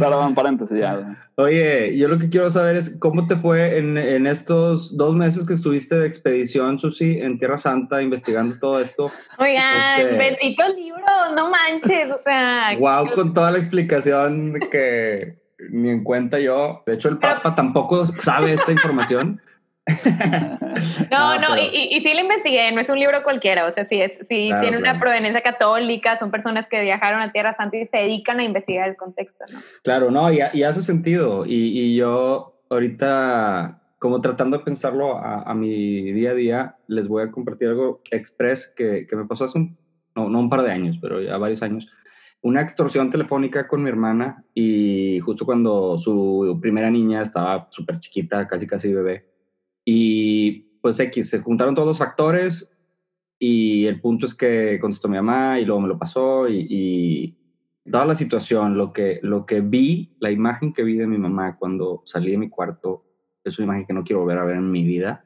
Perdón, 0.00 0.34
paréntesis 0.34 0.78
ya. 0.78 1.16
Oye, 1.36 1.96
yo 1.96 2.08
lo 2.08 2.18
que 2.18 2.28
quiero 2.28 2.50
saber 2.50 2.76
es 2.76 2.96
cómo 2.98 3.26
te 3.26 3.36
fue 3.36 3.78
en, 3.78 3.96
en, 3.96 4.26
estos 4.26 4.96
dos 4.96 5.14
meses 5.14 5.46
que 5.46 5.54
estuviste 5.54 5.96
de 5.96 6.06
expedición, 6.06 6.78
Susi, 6.78 7.20
en 7.20 7.38
Tierra 7.38 7.58
Santa, 7.58 8.02
investigando 8.02 8.58
todo 8.58 8.80
esto. 8.80 9.10
Oigan, 9.38 10.00
este... 10.00 10.16
bendito 10.16 10.64
libro, 10.74 11.06
no 11.36 11.50
manches, 11.50 12.10
o 12.10 12.18
sea. 12.18 12.76
Wow, 12.78 13.12
con 13.14 13.32
toda 13.32 13.52
la 13.52 13.58
explicación 13.58 14.54
que 14.70 15.38
ni 15.70 15.90
en 15.90 16.02
cuenta 16.02 16.40
yo. 16.40 16.82
De 16.86 16.94
hecho, 16.94 17.08
el 17.08 17.18
Papa 17.18 17.54
tampoco 17.54 18.06
sabe 18.06 18.52
esta 18.52 18.72
información. 18.72 19.40
no, 21.10 21.38
no, 21.38 21.56
y, 21.58 21.96
y, 21.96 22.00
sí 22.00 22.14
lo 22.14 22.20
investigué, 22.20 22.72
no 22.72 22.80
es 22.80 22.88
un 22.88 22.98
libro 22.98 23.22
cualquiera, 23.22 23.66
o 23.66 23.72
sea, 23.72 23.86
sí, 23.86 24.00
es, 24.00 24.12
sí 24.28 24.50
tiene 24.60 24.78
una 24.78 24.98
proveniencia 24.98 25.42
católica, 25.42 26.18
son 26.18 26.30
personas 26.30 26.66
que 26.68 26.80
viajaron 26.82 27.20
a 27.20 27.32
Tierra 27.32 27.54
Santa 27.54 27.76
y 27.76 27.86
se 27.86 27.98
dedican 27.98 28.40
a 28.40 28.44
investigar 28.44 28.88
el 28.88 28.96
contexto, 28.96 29.44
¿no? 29.52 29.60
Claro, 29.82 30.10
no, 30.10 30.32
y, 30.32 30.40
y 30.52 30.62
hace 30.62 30.82
sentido, 30.82 31.44
y, 31.46 31.96
yo 31.96 32.60
ahorita, 32.70 33.82
como 33.98 34.20
tratando 34.20 34.58
de 34.58 34.64
pensarlo 34.64 35.16
a, 35.16 35.54
mi 35.54 36.12
día 36.12 36.30
a 36.30 36.34
día, 36.34 36.76
les 36.86 37.08
voy 37.08 37.22
a 37.22 37.30
compartir 37.30 37.68
algo 37.68 38.00
express 38.10 38.72
que, 38.74 39.06
que 39.06 39.16
me 39.16 39.26
pasó 39.26 39.44
hace 39.44 39.58
un, 39.58 39.76
no, 40.14 40.28
no 40.28 40.40
un 40.40 40.48
par 40.48 40.62
de 40.62 40.72
años, 40.72 40.98
pero 41.00 41.20
ya 41.20 41.36
varios 41.36 41.62
años, 41.62 41.88
una 42.42 42.62
extorsión 42.62 43.10
telefónica 43.10 43.68
con 43.68 43.82
mi 43.82 43.90
hermana 43.90 44.44
y 44.54 45.20
justo 45.20 45.44
cuando 45.44 45.98
su 45.98 46.58
primera 46.60 46.90
niña 46.90 47.20
estaba 47.22 47.68
súper 47.70 47.98
chiquita, 47.98 48.48
casi 48.48 48.66
casi 48.66 48.92
bebé, 48.92 49.26
y 49.84 50.78
pues 50.80 50.98
X, 51.00 51.30
se 51.30 51.40
juntaron 51.40 51.74
todos 51.74 51.88
los 51.88 51.98
factores 51.98 52.72
y 53.38 53.86
el 53.86 54.00
punto 54.00 54.26
es 54.26 54.34
que 54.34 54.78
contestó 54.80 55.08
mi 55.08 55.16
mamá 55.16 55.58
y 55.60 55.64
luego 55.64 55.80
me 55.80 55.88
lo 55.88 55.98
pasó 55.98 56.48
y, 56.48 56.66
y 56.68 57.40
toda 57.90 58.04
la 58.04 58.14
situación, 58.14 58.76
lo 58.76 58.92
que, 58.92 59.20
lo 59.22 59.46
que 59.46 59.60
vi, 59.60 60.16
la 60.20 60.30
imagen 60.30 60.72
que 60.72 60.82
vi 60.82 60.96
de 60.96 61.06
mi 61.06 61.18
mamá 61.18 61.56
cuando 61.56 62.02
salí 62.04 62.30
de 62.30 62.38
mi 62.38 62.48
cuarto, 62.48 63.04
es 63.44 63.58
una 63.58 63.66
imagen 63.66 63.86
que 63.86 63.92
no 63.92 64.04
quiero 64.04 64.20
volver 64.20 64.38
a 64.38 64.44
ver 64.44 64.56
en 64.56 64.70
mi 64.70 64.84
vida. 64.84 65.24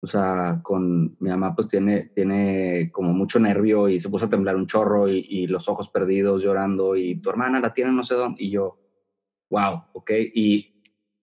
O 0.00 0.06
sea, 0.06 0.60
con 0.62 1.16
mi 1.18 1.28
mamá 1.30 1.54
pues 1.56 1.66
tiene, 1.66 2.10
tiene 2.14 2.90
como 2.92 3.12
mucho 3.12 3.40
nervio 3.40 3.88
y 3.88 3.98
se 3.98 4.08
puso 4.08 4.26
a 4.26 4.30
temblar 4.30 4.54
un 4.54 4.66
chorro 4.66 5.08
y, 5.08 5.26
y 5.28 5.46
los 5.48 5.68
ojos 5.68 5.88
perdidos 5.88 6.42
llorando 6.42 6.94
y 6.94 7.16
tu 7.16 7.30
hermana 7.30 7.58
la 7.58 7.74
tiene 7.74 7.90
no 7.90 8.04
sé 8.04 8.14
dónde 8.14 8.42
y 8.42 8.50
yo, 8.50 8.78
wow, 9.50 9.82
ok. 9.92 10.10
Y 10.34 10.77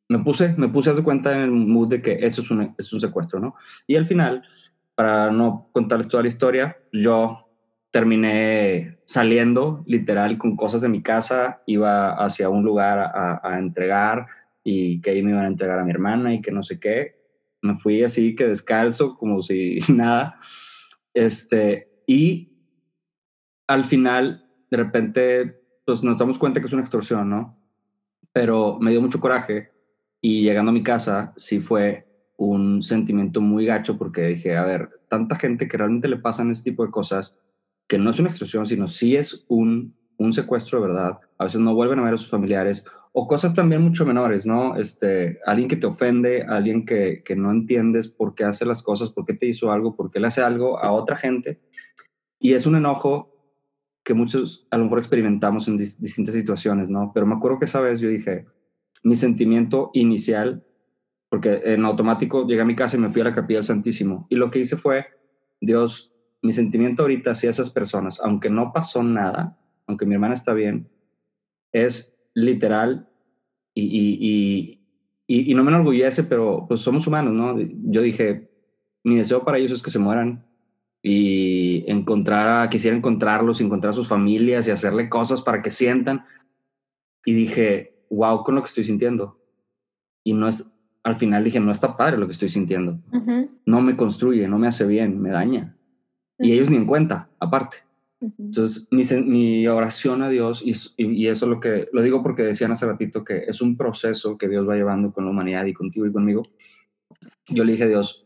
me 0.07 0.19
puse, 0.19 0.53
me 0.57 0.69
puse 0.69 0.89
a 0.89 0.93
hacer 0.93 1.03
cuenta 1.03 1.33
en 1.33 1.41
el 1.41 1.51
mood 1.51 1.87
de 1.87 2.01
que 2.01 2.19
esto 2.21 2.41
es 2.41 2.51
un, 2.51 2.75
es 2.77 2.93
un 2.93 3.01
secuestro, 3.01 3.39
¿no? 3.39 3.55
Y 3.87 3.95
al 3.95 4.07
final, 4.07 4.43
para 4.93 5.31
no 5.31 5.69
contarles 5.71 6.07
toda 6.07 6.23
la 6.23 6.29
historia, 6.29 6.77
yo 6.91 7.49
terminé 7.91 8.99
saliendo 9.05 9.83
literal 9.87 10.37
con 10.37 10.55
cosas 10.55 10.81
de 10.81 10.89
mi 10.89 11.01
casa, 11.01 11.61
iba 11.65 12.11
hacia 12.13 12.49
un 12.49 12.63
lugar 12.63 12.99
a, 12.99 13.39
a, 13.41 13.57
entregar 13.57 14.27
y 14.63 14.99
que 15.01 15.11
ahí 15.11 15.23
me 15.23 15.31
iban 15.31 15.45
a 15.45 15.47
entregar 15.47 15.79
a 15.79 15.83
mi 15.83 15.91
hermana 15.91 16.33
y 16.33 16.41
que 16.41 16.51
no 16.51 16.61
sé 16.61 16.79
qué. 16.79 17.15
Me 17.61 17.77
fui 17.77 18.03
así 18.03 18.35
que 18.35 18.47
descalzo, 18.47 19.17
como 19.17 19.41
si 19.41 19.79
nada. 19.89 20.37
Este, 21.13 22.01
y 22.05 22.51
al 23.67 23.85
final, 23.85 24.45
de 24.69 24.77
repente, 24.77 25.61
pues 25.85 26.03
nos 26.03 26.17
damos 26.17 26.37
cuenta 26.37 26.59
que 26.59 26.67
es 26.67 26.73
una 26.73 26.81
extorsión, 26.81 27.29
¿no? 27.29 27.57
Pero 28.33 28.77
me 28.79 28.91
dio 28.91 29.01
mucho 29.01 29.19
coraje 29.19 29.74
y 30.21 30.41
llegando 30.41 30.71
a 30.71 30.73
mi 30.73 30.83
casa, 30.83 31.33
sí 31.35 31.59
fue 31.59 32.07
un 32.37 32.81
sentimiento 32.81 33.41
muy 33.41 33.65
gacho 33.65 33.97
porque 33.97 34.27
dije, 34.27 34.57
a 34.57 34.65
ver, 34.65 34.89
tanta 35.09 35.35
gente 35.35 35.67
que 35.67 35.77
realmente 35.77 36.07
le 36.07 36.17
pasan 36.17 36.51
este 36.51 36.71
tipo 36.71 36.85
de 36.85 36.91
cosas, 36.91 37.39
que 37.87 37.97
no 37.97 38.09
es 38.09 38.19
una 38.19 38.29
extorsión, 38.29 38.65
sino 38.65 38.87
sí 38.87 39.15
es 39.15 39.45
un, 39.47 39.95
un 40.17 40.33
secuestro 40.33 40.81
verdad. 40.81 41.19
A 41.37 41.43
veces 41.45 41.61
no 41.61 41.75
vuelven 41.75 41.99
a 41.99 42.03
ver 42.03 42.15
a 42.15 42.17
sus 42.17 42.29
familiares 42.29 42.85
o 43.17 43.27
cosas 43.27 43.53
también 43.53 43.81
mucho 43.81 44.05
menores, 44.05 44.45
¿no? 44.45 44.75
Este, 44.75 45.39
alguien 45.45 45.69
que 45.69 45.77
te 45.77 45.87
ofende, 45.87 46.43
alguien 46.43 46.85
que, 46.85 47.23
que 47.23 47.35
no 47.35 47.51
entiendes 47.51 48.09
por 48.09 48.35
qué 48.35 48.43
hace 48.43 48.65
las 48.65 48.81
cosas, 48.81 49.11
por 49.11 49.25
qué 49.25 49.33
te 49.33 49.45
hizo 49.45 49.71
algo, 49.71 49.95
por 49.95 50.11
qué 50.11 50.19
le 50.19 50.27
hace 50.27 50.41
algo 50.41 50.79
a 50.79 50.91
otra 50.91 51.15
gente. 51.15 51.61
Y 52.39 52.53
es 52.53 52.65
un 52.65 52.75
enojo 52.75 53.31
que 54.03 54.13
muchos 54.13 54.67
a 54.69 54.77
lo 54.77 54.83
mejor 54.83 54.99
experimentamos 54.99 55.67
en 55.67 55.77
distintas 55.77 56.35
situaciones, 56.35 56.89
¿no? 56.89 57.11
Pero 57.13 57.25
me 57.25 57.35
acuerdo 57.35 57.57
que 57.57 57.65
esa 57.65 57.79
vez 57.79 57.99
yo 57.99 58.09
dije, 58.09 58.45
mi 59.05 59.15
sentimiento 59.15 59.91
inicial, 59.93 60.65
porque 61.29 61.61
en 61.63 61.85
automático 61.85 62.47
llegué 62.47 62.61
a 62.61 62.65
mi 62.65 62.75
casa 62.75 62.97
y 62.97 62.99
me 62.99 63.11
fui 63.11 63.21
a 63.21 63.25
la 63.25 63.35
capilla 63.35 63.59
del 63.59 63.65
Santísimo. 63.65 64.25
Y 64.31 64.35
lo 64.35 64.49
que 64.49 64.59
hice 64.59 64.77
fue, 64.77 65.05
Dios, 65.61 66.11
mi 66.41 66.51
sentimiento 66.51 67.03
ahorita 67.03 67.31
hacia 67.31 67.51
esas 67.51 67.69
personas, 67.69 68.19
aunque 68.19 68.49
no 68.49 68.73
pasó 68.73 69.03
nada, 69.03 69.59
aunque 69.85 70.07
mi 70.07 70.15
hermana 70.15 70.33
está 70.33 70.55
bien, 70.55 70.89
es 71.71 72.17
literal 72.33 73.07
y, 73.75 73.83
y, 73.83 74.81
y, 75.27 75.51
y, 75.51 75.53
no 75.53 75.63
me 75.63 75.69
enorgullece, 75.69 76.23
pero 76.23 76.65
pues 76.67 76.81
somos 76.81 77.05
humanos, 77.05 77.33
¿no? 77.33 77.59
Yo 77.59 78.01
dije, 78.01 78.49
mi 79.03 79.17
deseo 79.17 79.45
para 79.45 79.59
ellos 79.59 79.71
es 79.71 79.83
que 79.83 79.91
se 79.91 79.99
mueran 79.99 80.47
y 81.03 81.83
encontrar, 81.91 82.69
quisiera 82.69 82.97
encontrarlos, 82.97 83.61
encontrar 83.61 83.91
a 83.91 83.95
sus 83.95 84.07
familias 84.07 84.67
y 84.67 84.71
hacerle 84.71 85.09
cosas 85.09 85.43
para 85.43 85.61
que 85.61 85.69
sientan. 85.69 86.25
Y 87.23 87.33
dije, 87.33 87.94
wow 88.09 88.43
con 88.43 88.55
lo 88.55 88.61
que 88.61 88.67
estoy 88.67 88.83
sintiendo. 88.83 89.39
Y 90.23 90.33
no 90.33 90.47
es, 90.47 90.73
al 91.03 91.15
final 91.17 91.43
dije, 91.43 91.59
no 91.59 91.71
está 91.71 91.97
padre 91.97 92.17
lo 92.17 92.25
que 92.25 92.33
estoy 92.33 92.49
sintiendo. 92.49 92.99
No 93.65 93.81
me 93.81 93.95
construye, 93.95 94.47
no 94.47 94.57
me 94.57 94.67
hace 94.67 94.85
bien, 94.85 95.21
me 95.21 95.29
daña. 95.29 95.75
Y 96.39 96.51
ellos 96.51 96.69
ni 96.69 96.77
en 96.77 96.85
cuenta, 96.85 97.29
aparte. 97.39 97.77
Entonces, 98.39 98.87
mi, 98.91 99.03
mi, 99.23 99.67
oración 99.67 100.23
a 100.23 100.29
Dios, 100.29 100.63
y, 100.65 100.73
y, 100.97 101.27
eso 101.27 101.47
lo 101.47 101.59
que 101.59 101.87
lo 101.91 102.01
digo 102.01 102.23
porque 102.23 102.43
decían 102.43 102.71
hace 102.71 102.85
ratito 102.85 103.23
que 103.23 103.43
es 103.47 103.61
un 103.61 103.77
proceso 103.77 104.37
que 104.37 104.47
Dios 104.47 104.67
va 104.67 104.75
llevando 104.75 105.11
con 105.11 105.25
la 105.25 105.31
humanidad 105.31 105.65
y 105.65 105.73
contigo 105.73 106.05
y 106.07 106.11
conmigo. 106.11 106.43
Yo 107.47 107.63
le 107.63 107.73
dije 107.73 107.83
a 107.83 107.87
Dios, 107.87 108.25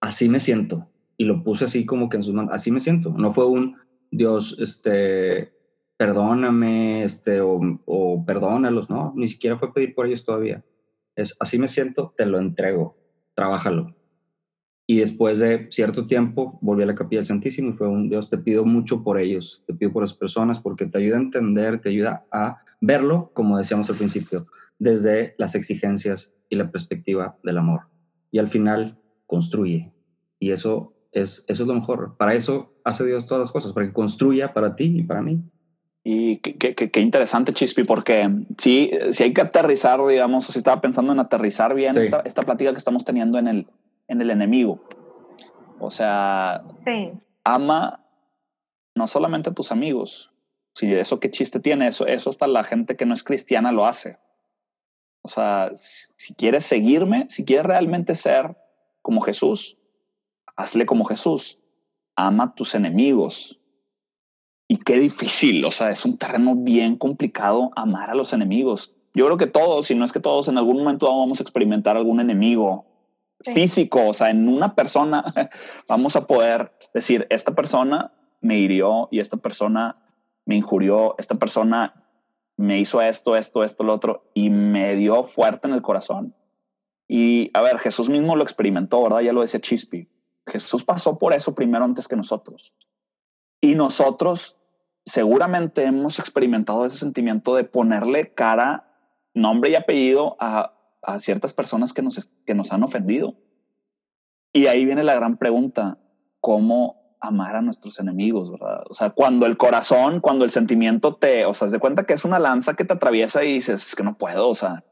así 0.00 0.28
me 0.28 0.40
siento. 0.40 0.88
Y 1.16 1.24
lo 1.24 1.42
puse 1.42 1.64
así 1.64 1.86
como 1.86 2.08
que 2.08 2.16
en 2.16 2.24
sus 2.24 2.34
manos, 2.34 2.52
así 2.52 2.70
me 2.70 2.80
siento. 2.80 3.14
No 3.16 3.32
fue 3.32 3.46
un 3.46 3.76
Dios, 4.10 4.56
este, 4.58 5.52
perdóname, 6.00 7.04
este, 7.04 7.42
o, 7.42 7.60
o, 7.84 8.24
perdónalos, 8.24 8.88
¿no? 8.88 9.12
Ni 9.14 9.28
siquiera 9.28 9.58
fue 9.58 9.74
pedir 9.74 9.94
por 9.94 10.06
ellos 10.06 10.24
todavía. 10.24 10.64
Es, 11.14 11.36
así 11.38 11.58
me 11.58 11.68
siento, 11.68 12.14
te 12.16 12.24
lo 12.24 12.38
entrego, 12.38 12.96
trabájalo. 13.34 13.94
Y 14.86 15.00
después 15.00 15.40
de 15.40 15.66
cierto 15.70 16.06
tiempo 16.06 16.58
volví 16.62 16.84
a 16.84 16.86
la 16.86 16.94
capilla 16.94 17.18
del 17.18 17.26
Santísimo 17.26 17.68
y 17.68 17.72
fue 17.74 17.86
un 17.86 18.08
Dios, 18.08 18.30
te 18.30 18.38
pido 18.38 18.64
mucho 18.64 19.04
por 19.04 19.20
ellos, 19.20 19.62
te 19.66 19.74
pido 19.74 19.92
por 19.92 20.02
las 20.02 20.14
personas 20.14 20.58
porque 20.58 20.86
te 20.86 20.96
ayuda 20.96 21.18
a 21.18 21.20
entender, 21.20 21.82
te 21.82 21.90
ayuda 21.90 22.24
a 22.32 22.62
verlo, 22.80 23.30
como 23.34 23.58
decíamos 23.58 23.90
al 23.90 23.96
principio, 23.96 24.46
desde 24.78 25.34
las 25.36 25.54
exigencias 25.54 26.34
y 26.48 26.56
la 26.56 26.70
perspectiva 26.70 27.36
del 27.42 27.58
amor. 27.58 27.82
Y 28.30 28.38
al 28.38 28.48
final 28.48 28.98
construye. 29.26 29.92
Y 30.38 30.52
eso 30.52 30.94
es, 31.12 31.44
eso 31.46 31.64
es 31.64 31.68
lo 31.68 31.74
mejor. 31.74 32.16
Para 32.16 32.32
eso 32.32 32.72
hace 32.84 33.04
Dios 33.04 33.26
todas 33.26 33.40
las 33.40 33.52
cosas, 33.52 33.74
para 33.74 33.84
que 33.84 33.92
construya 33.92 34.54
para 34.54 34.74
ti 34.74 35.00
y 35.00 35.02
para 35.02 35.20
mí. 35.20 35.44
Y 36.02 36.38
qué, 36.38 37.00
interesante, 37.00 37.52
Chispi, 37.52 37.84
porque 37.84 38.30
sí, 38.56 38.90
sí 39.12 39.22
hay 39.22 39.34
que 39.34 39.42
aterrizar, 39.42 40.04
digamos, 40.06 40.46
si 40.46 40.58
estaba 40.58 40.80
pensando 40.80 41.12
en 41.12 41.20
aterrizar 41.20 41.74
bien 41.74 41.96
esta, 41.98 42.20
esta, 42.20 42.42
plática 42.42 42.72
que 42.72 42.78
estamos 42.78 43.04
teniendo 43.04 43.38
en 43.38 43.48
el, 43.48 43.66
en 44.08 44.22
el 44.22 44.30
enemigo. 44.30 44.82
O 45.78 45.90
sea, 45.90 46.62
ama 47.44 48.04
no 48.94 49.06
solamente 49.06 49.50
a 49.50 49.54
tus 49.54 49.72
amigos, 49.72 50.32
si 50.74 50.92
eso 50.92 51.20
qué 51.20 51.30
chiste 51.30 51.60
tiene, 51.60 51.86
eso, 51.86 52.06
eso 52.06 52.30
hasta 52.30 52.46
la 52.46 52.64
gente 52.64 52.96
que 52.96 53.06
no 53.06 53.12
es 53.12 53.22
cristiana 53.22 53.70
lo 53.70 53.84
hace. 53.86 54.18
O 55.22 55.28
sea, 55.28 55.70
si 55.74 56.34
quieres 56.34 56.64
seguirme, 56.64 57.28
si 57.28 57.44
quieres 57.44 57.66
realmente 57.66 58.14
ser 58.14 58.56
como 59.02 59.20
Jesús, 59.20 59.76
hazle 60.56 60.86
como 60.86 61.04
Jesús. 61.04 61.58
Ama 62.16 62.44
a 62.44 62.54
tus 62.54 62.74
enemigos. 62.74 63.59
Y 64.70 64.76
qué 64.76 65.00
difícil, 65.00 65.64
o 65.64 65.72
sea, 65.72 65.90
es 65.90 66.04
un 66.04 66.16
terreno 66.16 66.54
bien 66.54 66.96
complicado 66.96 67.72
amar 67.74 68.08
a 68.08 68.14
los 68.14 68.32
enemigos. 68.32 68.94
Yo 69.14 69.26
creo 69.26 69.36
que 69.36 69.48
todos, 69.48 69.88
si 69.88 69.96
no 69.96 70.04
es 70.04 70.12
que 70.12 70.20
todos, 70.20 70.46
en 70.46 70.58
algún 70.58 70.76
momento 70.76 71.08
vamos 71.08 71.40
a 71.40 71.42
experimentar 71.42 71.96
algún 71.96 72.20
enemigo 72.20 72.86
físico, 73.40 74.06
o 74.06 74.14
sea, 74.14 74.30
en 74.30 74.48
una 74.48 74.76
persona 74.76 75.24
vamos 75.88 76.14
a 76.14 76.28
poder 76.28 76.72
decir, 76.94 77.26
esta 77.30 77.52
persona 77.52 78.12
me 78.40 78.60
hirió 78.60 79.08
y 79.10 79.18
esta 79.18 79.38
persona 79.38 80.04
me 80.44 80.54
injurió, 80.54 81.16
esta 81.18 81.34
persona 81.34 81.92
me 82.56 82.78
hizo 82.78 83.02
esto, 83.02 83.36
esto, 83.36 83.64
esto, 83.64 83.82
lo 83.82 83.92
otro, 83.92 84.30
y 84.34 84.50
me 84.50 84.94
dio 84.94 85.24
fuerte 85.24 85.66
en 85.66 85.74
el 85.74 85.82
corazón. 85.82 86.32
Y 87.08 87.50
a 87.54 87.62
ver, 87.62 87.80
Jesús 87.80 88.08
mismo 88.08 88.36
lo 88.36 88.44
experimentó, 88.44 89.02
¿verdad? 89.02 89.18
Ya 89.18 89.32
lo 89.32 89.40
decía 89.40 89.58
Chispi. 89.58 90.08
Jesús 90.46 90.84
pasó 90.84 91.18
por 91.18 91.34
eso 91.34 91.56
primero 91.56 91.84
antes 91.84 92.06
que 92.06 92.14
nosotros. 92.14 92.72
Y 93.60 93.74
nosotros 93.74 94.58
seguramente 95.04 95.84
hemos 95.84 96.18
experimentado 96.18 96.86
ese 96.86 96.98
sentimiento 96.98 97.54
de 97.54 97.64
ponerle 97.64 98.32
cara, 98.34 98.88
nombre 99.34 99.70
y 99.70 99.74
apellido 99.74 100.36
a, 100.40 100.74
a 101.02 101.18
ciertas 101.18 101.52
personas 101.52 101.92
que 101.92 102.02
nos, 102.02 102.32
que 102.46 102.54
nos 102.54 102.72
han 102.72 102.82
ofendido. 102.82 103.34
Y 104.52 104.66
ahí 104.66 104.84
viene 104.84 105.04
la 105.04 105.14
gran 105.14 105.36
pregunta, 105.36 105.98
¿cómo 106.40 107.16
amar 107.20 107.54
a 107.54 107.62
nuestros 107.62 107.98
enemigos, 108.00 108.50
¿verdad? 108.50 108.82
O 108.88 108.94
sea, 108.94 109.10
cuando 109.10 109.46
el 109.46 109.56
corazón, 109.56 110.20
cuando 110.20 110.44
el 110.44 110.50
sentimiento 110.50 111.14
te, 111.16 111.44
o 111.44 111.54
sea, 111.54 111.68
de 111.68 111.78
cuenta 111.78 112.04
que 112.04 112.14
es 112.14 112.24
una 112.24 112.38
lanza 112.38 112.74
que 112.74 112.84
te 112.84 112.94
atraviesa 112.94 113.44
y 113.44 113.54
dices, 113.54 113.86
es 113.86 113.94
que 113.94 114.02
no 114.02 114.16
puedo, 114.16 114.48
o 114.48 114.54
sea, 114.54 114.84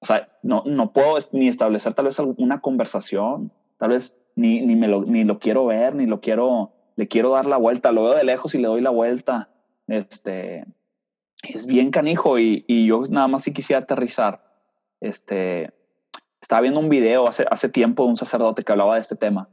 o 0.00 0.06
sea, 0.06 0.26
no, 0.42 0.62
no 0.66 0.92
puedo 0.92 1.16
ni 1.32 1.48
establecer 1.48 1.94
tal 1.94 2.06
vez 2.06 2.18
una 2.18 2.60
conversación, 2.60 3.52
tal 3.78 3.90
vez 3.90 4.16
ni, 4.34 4.60
ni, 4.60 4.76
me 4.76 4.88
lo, 4.88 5.02
ni 5.04 5.24
lo 5.24 5.38
quiero 5.38 5.66
ver, 5.66 5.94
ni 5.94 6.06
lo 6.06 6.20
quiero, 6.20 6.72
le 6.96 7.08
quiero 7.08 7.30
dar 7.30 7.46
la 7.46 7.56
vuelta, 7.56 7.92
lo 7.92 8.04
veo 8.04 8.14
de 8.14 8.24
lejos 8.24 8.54
y 8.54 8.58
le 8.58 8.68
doy 8.68 8.80
la 8.80 8.90
vuelta. 8.90 9.50
Este, 9.86 10.64
es 11.42 11.66
bien 11.66 11.90
canijo 11.90 12.38
y, 12.38 12.64
y 12.66 12.86
yo 12.86 13.04
nada 13.08 13.28
más 13.28 13.44
si 13.44 13.52
quisiera 13.52 13.82
aterrizar. 13.82 14.42
Este, 15.00 15.72
estaba 16.40 16.62
viendo 16.62 16.80
un 16.80 16.88
video 16.88 17.28
hace, 17.28 17.46
hace 17.50 17.68
tiempo 17.68 18.04
de 18.04 18.10
un 18.10 18.16
sacerdote 18.16 18.62
que 18.62 18.72
hablaba 18.72 18.94
de 18.94 19.00
este 19.00 19.16
tema 19.16 19.48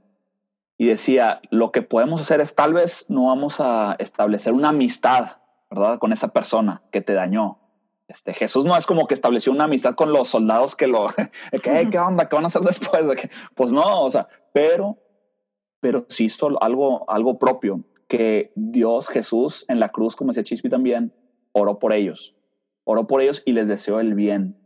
y 0.77 0.88
decía, 0.88 1.39
lo 1.49 1.71
que 1.71 1.82
podemos 1.82 2.21
hacer 2.21 2.41
es 2.41 2.56
tal 2.56 2.73
vez 2.73 3.06
no 3.10 3.27
vamos 3.27 3.60
a 3.60 3.95
establecer 3.99 4.53
una 4.53 4.69
amistad, 4.69 5.38
¿verdad? 5.69 5.99
Con 5.99 6.12
esa 6.12 6.29
persona 6.29 6.82
que 6.91 7.01
te 7.01 7.13
dañó. 7.13 7.60
Este, 8.08 8.34
Jesús 8.34 8.65
no 8.65 8.75
es 8.75 8.86
como 8.86 9.08
que 9.08 9.13
estableció 9.13 9.51
una 9.51 9.63
amistad 9.63 9.95
con 9.95 10.12
los 10.12 10.29
soldados 10.29 10.75
que 10.75 10.88
lo, 10.88 11.08
que, 11.08 11.32
¿qué 11.91 11.99
onda? 11.99 12.27
¿Qué 12.27 12.36
van 12.36 12.45
a 12.45 12.47
hacer 12.47 12.62
después? 12.62 13.03
Pues 13.56 13.73
no, 13.73 14.03
o 14.03 14.10
sea, 14.10 14.27
pero, 14.51 14.97
pero 15.84 16.06
sí 16.08 16.26
hizo 16.26 16.63
algo, 16.63 17.04
algo 17.12 17.38
propio, 17.38 17.84
que 18.08 18.54
Dios, 18.56 19.10
Jesús, 19.10 19.65
en 19.67 19.82
la 19.82 19.89
cruz, 19.89 20.15
como 20.15 20.30
decía 20.30 20.46
Chispi 20.46 20.69
también, 20.69 21.13
oró 21.52 21.78
por 21.78 21.91
ellos, 21.91 22.38
oró 22.86 23.06
por 23.06 23.19
ellos 23.19 23.43
y 23.46 23.52
les 23.52 23.67
deseó 23.67 24.00
el 24.00 24.13
bien 24.13 24.58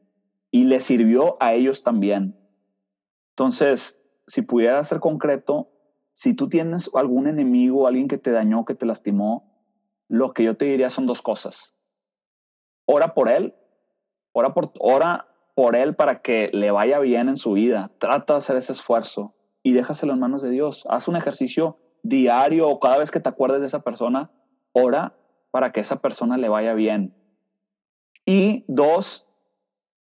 y 0.51 0.65
les 0.65 0.84
sirvió 0.84 1.36
a 1.39 1.56
ellos 1.56 1.82
también. 1.82 2.38
Entonces, 3.32 3.99
si 4.27 4.43
pudiera 4.43 4.84
ser 4.84 4.99
concreto, 4.99 5.71
si 6.13 6.36
tú 6.36 6.49
tienes 6.49 6.91
algún 6.93 7.25
enemigo, 7.25 7.88
alguien 7.88 8.08
que 8.08 8.19
te 8.19 8.30
dañó, 8.30 8.63
que 8.63 8.75
te 8.75 8.86
lastimó, 8.86 9.60
lo 10.08 10.34
que 10.34 10.43
yo 10.43 10.56
te 10.56 10.65
diría 10.65 10.91
son 10.91 11.08
dos 11.08 11.23
cosas. 11.23 11.73
Ora 12.86 13.15
por 13.15 13.27
él, 13.27 13.56
ora 14.34 14.53
por, 14.53 14.71
ora 14.77 15.30
por 15.56 15.75
él 15.75 15.95
para 15.95 16.21
que 16.21 16.51
le 16.53 16.69
vaya 16.69 16.99
bien 16.99 17.27
en 17.27 17.38
su 17.38 17.53
vida. 17.53 17.91
Trata 17.97 18.34
de 18.34 18.38
hacer 18.38 18.56
ese 18.56 18.73
esfuerzo 18.73 19.34
y 19.67 19.73
déjaselo 19.73 20.13
en 20.13 20.19
manos 20.19 20.41
de 20.41 20.49
Dios. 20.49 20.86
Haz 20.89 21.10
un 21.10 21.17
ejercicio 21.17 21.75
diario 22.01 22.69
o 22.69 22.80
cada 22.80 22.97
vez 22.99 23.12
que 23.12 23.19
te 23.19 23.27
acuerdes 23.27 23.60
de 23.60 23.67
esa 23.67 23.82
persona, 23.82 24.32
ora 24.71 25.13
para 25.51 25.73
que 25.73 25.82
esa 25.82 25.97
persona 25.97 26.38
le 26.38 26.47
vaya 26.47 26.73
bien. 26.73 27.13
Y 28.25 28.63
dos, 28.69 29.27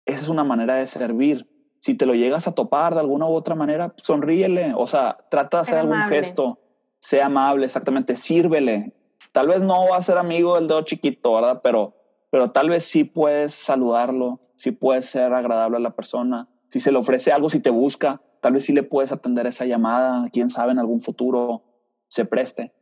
esa 0.07 0.23
es 0.23 0.29
una 0.31 0.44
manera 0.44 0.77
de 0.77 0.87
servir 0.87 1.46
si 1.79 1.94
te 1.94 2.07
lo 2.07 2.14
llegas 2.14 2.49
a 2.49 2.53
topar 2.53 2.94
de 2.94 3.01
alguna 3.01 3.27
u 3.27 3.35
otra 3.35 3.55
manera, 3.55 3.92
sonríele, 4.03 4.73
o 4.75 4.87
sea, 4.87 5.18
trata 5.31 5.59
de 5.59 5.61
hacer 5.61 5.79
algún 5.79 6.05
gesto, 6.05 6.59
sea 6.99 7.27
amable, 7.27 7.66
exactamente, 7.66 8.16
sírvele. 8.16 8.94
Tal 9.31 9.49
vez 9.49 9.62
no 9.62 9.88
va 9.90 9.99
a 9.99 10.03
ser 10.03 10.16
amigo 10.16 10.55
del 10.55 10.68
dedo 10.68 10.81
chiquito, 10.83 11.35
¿verdad? 11.35 11.61
Pero, 11.62 11.94
pero 12.31 12.51
tal 12.51 12.70
vez 12.70 12.85
sí 12.85 13.05
puedes 13.05 13.53
saludarlo, 13.53 14.38
sí 14.57 14.70
puedes 14.70 15.05
ser 15.05 15.35
agradable 15.35 15.77
a 15.77 15.81
la 15.81 15.90
persona. 15.90 16.49
Si 16.68 16.81
se 16.81 16.92
le 16.92 16.96
ofrece 16.96 17.31
algo, 17.31 17.51
si 17.51 17.61
te 17.61 17.68
busca, 17.68 18.23
tal 18.40 18.55
vez 18.55 18.64
sí 18.64 18.72
le 18.72 18.83
puedes 18.83 19.12
atender 19.12 19.46
esa 19.46 19.66
llamada, 19.66 20.29
quién 20.33 20.48
sabe, 20.48 20.72
en 20.72 20.79
algún 20.79 21.03
futuro 21.03 21.62
se 22.09 22.24
preste. 22.24 22.72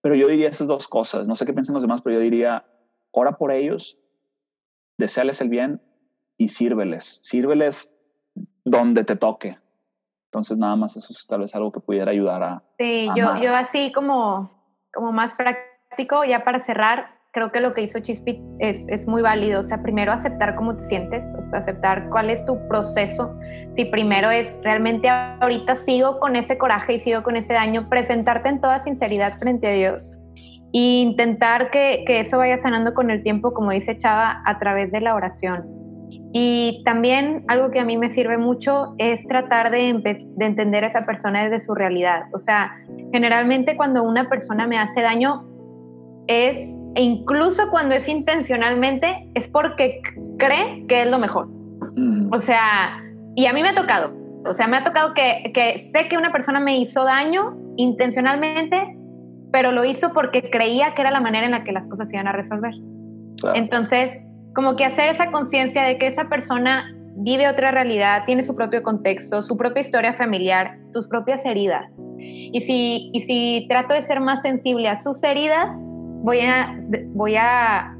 Pero 0.00 0.14
yo 0.14 0.28
diría 0.28 0.48
esas 0.48 0.68
dos 0.68 0.86
cosas. 0.86 1.26
No 1.26 1.34
sé 1.34 1.44
qué 1.44 1.52
piensan 1.52 1.74
los 1.74 1.82
demás, 1.82 2.02
pero 2.02 2.14
yo 2.14 2.20
diría, 2.20 2.66
ora 3.10 3.32
por 3.32 3.50
ellos, 3.50 3.98
deseales 4.96 5.40
el 5.40 5.48
bien 5.48 5.82
y 6.36 6.50
sírveles. 6.50 7.18
Sírveles 7.22 7.92
donde 8.64 9.04
te 9.04 9.16
toque. 9.16 9.58
Entonces, 10.26 10.58
nada 10.58 10.76
más 10.76 10.96
eso 10.96 11.08
es 11.10 11.26
tal 11.26 11.40
vez 11.40 11.54
algo 11.54 11.72
que 11.72 11.80
pudiera 11.80 12.10
ayudar 12.10 12.42
a. 12.42 12.62
Sí, 12.78 13.08
yo, 13.16 13.40
yo 13.40 13.56
así 13.56 13.92
como, 13.92 14.50
como 14.92 15.10
más 15.10 15.34
práctico, 15.34 16.24
ya 16.24 16.44
para 16.44 16.60
cerrar, 16.60 17.17
creo 17.32 17.52
que 17.52 17.60
lo 17.60 17.72
que 17.72 17.82
hizo 17.82 17.98
Chispit 18.00 18.40
es, 18.58 18.86
es 18.88 19.06
muy 19.06 19.22
válido. 19.22 19.60
O 19.60 19.64
sea, 19.64 19.82
primero 19.82 20.12
aceptar 20.12 20.54
cómo 20.56 20.76
te 20.76 20.82
sientes, 20.82 21.24
aceptar 21.52 22.08
cuál 22.10 22.30
es 22.30 22.44
tu 22.44 22.58
proceso. 22.68 23.34
Si 23.72 23.84
primero 23.86 24.30
es 24.30 24.54
realmente 24.62 25.08
ahorita 25.08 25.76
sigo 25.76 26.18
con 26.18 26.36
ese 26.36 26.58
coraje 26.58 26.94
y 26.94 27.00
sigo 27.00 27.22
con 27.22 27.36
ese 27.36 27.52
daño, 27.52 27.88
presentarte 27.88 28.48
en 28.48 28.60
toda 28.60 28.80
sinceridad 28.80 29.38
frente 29.38 29.68
a 29.68 29.72
Dios 29.72 30.18
e 30.74 31.00
intentar 31.00 31.70
que, 31.70 32.04
que 32.06 32.20
eso 32.20 32.38
vaya 32.38 32.58
sanando 32.58 32.92
con 32.92 33.10
el 33.10 33.22
tiempo, 33.22 33.54
como 33.54 33.70
dice 33.70 33.96
Chava, 33.96 34.42
a 34.44 34.58
través 34.58 34.92
de 34.92 35.00
la 35.00 35.14
oración 35.14 35.78
y 36.32 36.82
también 36.84 37.44
algo 37.48 37.70
que 37.70 37.80
a 37.80 37.84
mí 37.84 37.96
me 37.96 38.10
sirve 38.10 38.36
mucho 38.36 38.94
es 38.98 39.26
tratar 39.26 39.70
de, 39.70 39.94
de, 40.02 40.44
entender 40.44 40.84
a 40.84 40.88
esa 40.88 41.06
persona 41.06 41.44
desde 41.44 41.60
su 41.60 41.74
realidad. 41.74 42.24
O 42.32 42.38
sea, 42.38 42.76
generalmente 43.12 43.76
cuando 43.76 44.02
una 44.02 44.28
persona 44.28 44.66
me 44.66 44.78
hace 44.78 45.00
daño 45.00 45.46
es, 46.26 46.58
e 46.94 47.02
incluso 47.02 47.70
cuando 47.70 47.94
es 47.94 48.08
intencionalmente, 48.08 49.28
es 49.34 49.48
porque 49.48 50.00
cree 50.38 50.84
que 50.88 51.02
es 51.02 51.10
lo 51.10 51.18
mejor. 51.18 51.48
O 52.32 52.40
sea, 52.40 53.02
y 53.34 53.46
a 53.46 53.52
mí 53.52 53.62
me 53.62 53.70
ha 53.70 53.74
tocado. 53.74 54.12
O 54.46 54.54
sea, 54.54 54.66
me 54.66 54.76
ha 54.76 54.84
tocado 54.84 55.14
que, 55.14 55.50
que 55.52 55.80
sé 55.92 56.08
que 56.08 56.16
una 56.16 56.32
persona 56.32 56.60
me 56.60 56.78
hizo 56.78 57.04
daño 57.04 57.56
intencionalmente, 57.76 58.96
pero 59.52 59.72
lo 59.72 59.84
hizo 59.84 60.12
porque 60.12 60.50
creía 60.50 60.94
que 60.94 61.02
era 61.02 61.10
la 61.10 61.20
manera 61.20 61.46
en 61.46 61.52
la 61.52 61.64
que 61.64 61.72
las 61.72 61.86
cosas 61.88 62.08
se 62.08 62.16
iban 62.16 62.28
a 62.28 62.32
resolver. 62.32 62.74
Entonces, 63.54 64.12
como 64.54 64.76
que 64.76 64.84
hacer 64.84 65.08
esa 65.10 65.30
conciencia 65.30 65.82
de 65.82 65.98
que 65.98 66.08
esa 66.08 66.28
persona 66.28 66.92
vive 67.16 67.48
otra 67.48 67.70
realidad, 67.70 68.24
tiene 68.26 68.44
su 68.44 68.54
propio 68.54 68.82
contexto, 68.82 69.42
su 69.42 69.56
propia 69.56 69.80
historia 69.80 70.14
familiar, 70.14 70.78
sus 70.92 71.08
propias 71.08 71.44
heridas. 71.44 71.90
Y 72.18 72.60
si, 72.60 73.10
y 73.12 73.20
si 73.22 73.66
trato 73.68 73.94
de 73.94 74.02
ser 74.02 74.20
más 74.20 74.42
sensible 74.42 74.88
a 74.88 74.98
sus 74.98 75.22
heridas, 75.22 75.74
voy 76.22 76.40
a, 76.40 76.78
voy 77.14 77.36
a, 77.36 77.96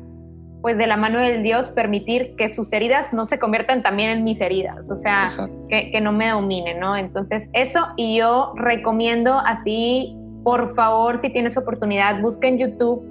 pues 0.61 0.77
de 0.77 0.87
la 0.87 0.97
mano 0.97 1.21
del 1.21 1.43
Dios, 1.43 1.71
permitir 1.71 2.35
que 2.37 2.49
sus 2.49 2.73
heridas 2.73 3.13
no 3.13 3.27
se 3.27 3.39
conviertan 3.39 3.83
también 3.83 4.11
en 4.11 4.25
mis 4.25 4.41
heridas, 4.41 4.89
o 4.91 4.97
sea, 4.97 5.27
que, 5.69 5.91
que 5.91 6.01
no 6.01 6.13
me 6.13 6.29
dominen, 6.29 6.81
¿no? 6.81 6.97
Entonces, 6.97 7.49
eso 7.53 7.87
y 7.97 8.17
yo 8.19 8.53
recomiendo 8.57 9.35
así, 9.35 10.17
por 10.45 10.75
favor, 10.75 11.19
si 11.19 11.31
tienes 11.31 11.57
oportunidad, 11.57 12.21
busca 12.21 12.49
en 12.49 12.59
YouTube 12.59 13.03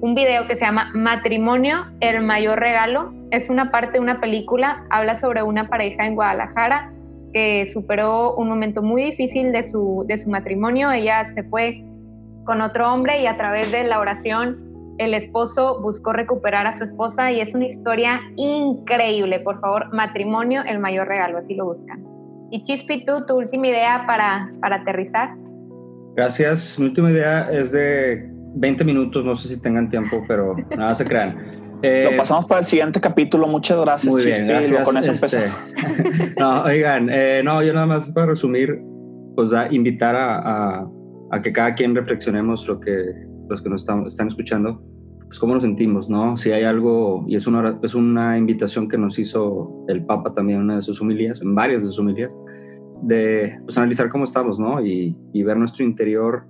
un 0.00 0.14
video 0.14 0.46
que 0.46 0.54
se 0.54 0.66
llama 0.66 0.90
Matrimonio, 0.92 1.86
el 2.00 2.20
mayor 2.20 2.60
regalo. 2.60 3.14
Es 3.30 3.48
una 3.48 3.70
parte 3.70 3.92
de 3.92 4.00
una 4.00 4.20
película, 4.20 4.84
habla 4.90 5.16
sobre 5.16 5.42
una 5.42 5.68
pareja 5.68 6.06
en 6.06 6.14
Guadalajara 6.14 6.92
que 7.32 7.68
superó 7.72 8.34
un 8.36 8.48
momento 8.48 8.82
muy 8.82 9.02
difícil 9.02 9.50
de 9.50 9.64
su, 9.64 10.04
de 10.06 10.18
su 10.18 10.28
matrimonio. 10.28 10.90
Ella 10.92 11.26
se 11.34 11.42
fue 11.42 11.82
con 12.44 12.60
otro 12.60 12.92
hombre 12.92 13.22
y 13.22 13.26
a 13.26 13.36
través 13.36 13.70
de 13.72 13.84
la 13.84 13.98
oración 13.98 14.64
el 14.98 15.14
esposo 15.14 15.80
buscó 15.80 16.12
recuperar 16.12 16.66
a 16.66 16.74
su 16.74 16.84
esposa 16.84 17.32
y 17.32 17.40
es 17.40 17.54
una 17.54 17.66
historia 17.66 18.20
increíble. 18.36 19.40
Por 19.40 19.60
favor, 19.60 19.92
matrimonio, 19.92 20.62
el 20.66 20.78
mayor 20.78 21.08
regalo, 21.08 21.38
así 21.38 21.54
lo 21.54 21.64
buscan. 21.64 22.04
Y 22.50 22.62
Chispi, 22.62 23.04
tú, 23.04 23.26
tu 23.26 23.36
última 23.36 23.66
idea 23.68 24.04
para, 24.06 24.50
para 24.60 24.76
aterrizar. 24.76 25.30
Gracias. 26.14 26.78
Mi 26.78 26.86
última 26.86 27.10
idea 27.10 27.50
es 27.50 27.72
de 27.72 28.30
20 28.54 28.84
minutos, 28.84 29.24
no 29.24 29.34
sé 29.34 29.48
si 29.48 29.60
tengan 29.60 29.88
tiempo, 29.88 30.22
pero 30.28 30.54
nada 30.76 30.94
se 30.94 31.04
crean. 31.04 31.36
lo 31.82 31.88
eh, 31.88 32.14
pasamos 32.16 32.46
para 32.46 32.60
el 32.60 32.64
siguiente 32.64 33.00
capítulo. 33.00 33.48
Muchas 33.48 33.80
gracias. 33.80 34.14
Muy 34.14 34.24
bien, 34.24 34.46
gracias. 34.46 34.84
Con 34.84 34.96
eso 34.96 35.12
este, 35.12 35.50
no, 36.38 36.62
oigan, 36.62 37.08
eh, 37.10 37.42
no, 37.44 37.62
yo 37.62 37.72
nada 37.72 37.86
más 37.86 38.08
para 38.10 38.26
resumir, 38.28 38.80
pues 39.34 39.52
a 39.52 39.66
invitar 39.72 40.14
a, 40.14 40.38
a, 40.38 40.90
que 41.42 41.52
cada 41.52 41.74
quien 41.74 41.94
reflexionemos 41.94 42.66
lo 42.68 42.80
que 42.80 43.04
los 43.48 43.60
que 43.60 43.68
nos 43.68 43.82
están, 43.82 44.06
están 44.06 44.28
escuchando 44.28 44.82
pues 45.34 45.40
cómo 45.40 45.54
nos 45.54 45.64
sentimos, 45.64 46.08
¿no? 46.08 46.36
Si 46.36 46.52
hay 46.52 46.62
algo, 46.62 47.24
y 47.26 47.34
es 47.34 47.48
una, 47.48 47.80
es 47.82 47.96
una 47.96 48.38
invitación 48.38 48.88
que 48.88 48.96
nos 48.96 49.18
hizo 49.18 49.84
el 49.88 50.04
Papa 50.04 50.32
también 50.32 50.58
en 50.58 50.64
una 50.66 50.76
de 50.76 50.82
sus 50.82 51.00
humilías, 51.00 51.42
en 51.42 51.56
varias 51.56 51.82
de 51.82 51.88
sus 51.88 51.98
humilías, 51.98 52.36
de 53.02 53.58
pues, 53.64 53.76
analizar 53.76 54.10
cómo 54.10 54.22
estamos, 54.22 54.60
¿no? 54.60 54.84
Y, 54.86 55.18
y 55.32 55.42
ver 55.42 55.56
nuestro 55.56 55.84
interior, 55.84 56.46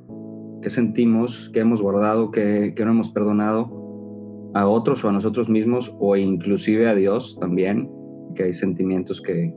qué 0.60 0.68
sentimos, 0.68 1.50
qué 1.54 1.60
hemos 1.60 1.80
guardado, 1.80 2.30
qué, 2.30 2.74
qué 2.76 2.84
no 2.84 2.90
hemos 2.90 3.08
perdonado 3.08 4.50
a 4.54 4.68
otros 4.68 5.02
o 5.02 5.08
a 5.08 5.12
nosotros 5.12 5.48
mismos 5.48 5.94
o 5.98 6.14
inclusive 6.16 6.86
a 6.86 6.94
Dios 6.94 7.38
también, 7.40 7.90
que 8.34 8.42
hay 8.42 8.52
sentimientos 8.52 9.22
que, 9.22 9.54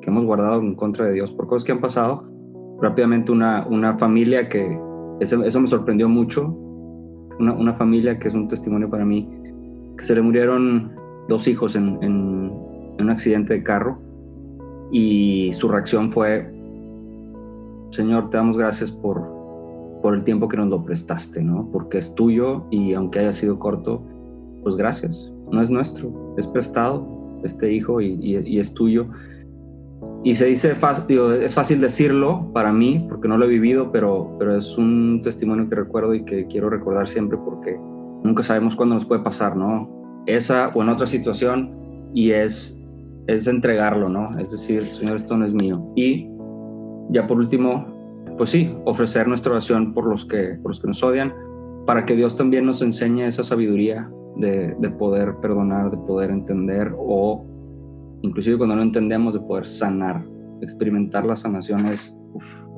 que 0.00 0.10
hemos 0.10 0.24
guardado 0.24 0.60
en 0.60 0.74
contra 0.74 1.04
de 1.04 1.12
Dios 1.12 1.32
por 1.32 1.46
cosas 1.48 1.66
que 1.66 1.72
han 1.72 1.80
pasado. 1.80 2.24
Rápidamente 2.80 3.32
una, 3.32 3.66
una 3.66 3.98
familia 3.98 4.48
que, 4.48 4.78
eso, 5.20 5.38
me 5.38 5.66
sorprendió 5.66 6.08
mucho, 6.08 6.46
una, 7.38 7.52
una, 7.52 7.74
familia 7.74 8.18
que 8.18 8.28
es 8.28 8.34
un 8.34 8.48
testimonio 8.48 8.88
para 8.88 9.04
mí, 9.04 9.28
que 9.96 10.04
se 10.04 10.14
le 10.14 10.22
murieron 10.22 10.92
dos 11.28 11.46
hijos 11.48 11.76
en 11.76 11.98
un 12.02 13.10
accidente 13.10 13.54
de 13.54 13.62
carro 13.62 13.98
y 14.90 15.52
su 15.52 15.68
reacción 15.68 16.10
fue, 16.10 16.50
Señor, 17.90 18.30
te 18.30 18.36
damos 18.36 18.58
gracias 18.58 18.90
por, 18.90 19.20
por 20.02 20.14
el 20.14 20.24
tiempo 20.24 20.48
que 20.48 20.56
nos 20.56 20.68
lo 20.68 20.84
prestaste, 20.84 21.42
¿no? 21.42 21.68
Porque 21.72 21.98
es 21.98 22.14
tuyo 22.14 22.64
y 22.70 22.94
aunque 22.94 23.20
haya 23.20 23.32
sido 23.32 23.58
corto, 23.58 24.02
pues 24.62 24.76
gracias, 24.76 25.32
no 25.50 25.62
es 25.62 25.70
nuestro, 25.70 26.34
es 26.36 26.46
prestado 26.46 27.06
este 27.44 27.72
hijo 27.72 28.00
y, 28.00 28.18
y, 28.20 28.58
es 28.58 28.74
tuyo. 28.74 29.06
Y 30.22 30.34
se 30.34 30.46
dice 30.46 30.76
es 31.42 31.54
fácil 31.54 31.80
decirlo 31.80 32.50
para 32.52 32.72
mí, 32.72 33.06
porque 33.08 33.26
no 33.26 33.38
lo 33.38 33.46
he 33.46 33.48
vivido, 33.48 33.90
pero, 33.90 34.36
pero 34.38 34.56
es 34.56 34.76
un 34.76 35.22
testimonio 35.22 35.68
que 35.68 35.76
recuerdo 35.76 36.14
y 36.14 36.24
que 36.24 36.46
quiero 36.46 36.68
recordar 36.68 37.08
siempre 37.08 37.38
porque 37.38 37.78
nunca 38.22 38.42
sabemos 38.42 38.76
cuándo 38.76 38.94
nos 38.96 39.06
puede 39.06 39.22
pasar, 39.22 39.56
¿no? 39.56 39.88
Esa 40.26 40.68
o 40.74 40.82
en 40.82 40.90
otra 40.90 41.06
situación 41.06 41.74
y 42.12 42.32
es, 42.32 42.82
es 43.26 43.46
entregarlo, 43.46 44.08
¿no? 44.08 44.30
Es 44.38 44.50
decir, 44.50 44.82
Señor, 44.82 45.16
esto 45.16 45.36
no 45.36 45.46
es 45.46 45.54
mío. 45.54 45.74
Y 45.96 46.28
ya 47.10 47.26
por 47.26 47.38
último, 47.38 47.86
pues 48.36 48.50
sí, 48.50 48.74
ofrecer 48.84 49.26
nuestra 49.26 49.52
oración 49.52 49.94
por 49.94 50.06
los 50.06 50.24
que, 50.24 50.58
por 50.62 50.72
los 50.72 50.80
que 50.80 50.88
nos 50.88 51.02
odian, 51.02 51.32
para 51.86 52.04
que 52.04 52.14
Dios 52.14 52.36
también 52.36 52.66
nos 52.66 52.82
enseñe 52.82 53.26
esa 53.26 53.42
sabiduría 53.42 54.10
de, 54.36 54.90
poder 54.98 55.34
perdonar, 55.40 55.90
de 55.90 55.96
poder 55.98 56.30
entender 56.30 56.94
o 56.96 57.46
inclusive 58.22 58.58
cuando 58.58 58.76
no 58.76 58.82
entendemos 58.82 59.34
de 59.34 59.40
poder 59.40 59.66
sanar. 59.66 60.24
Experimentar 60.62 61.24
la 61.24 61.36
sanación 61.36 61.86
es 61.86 62.16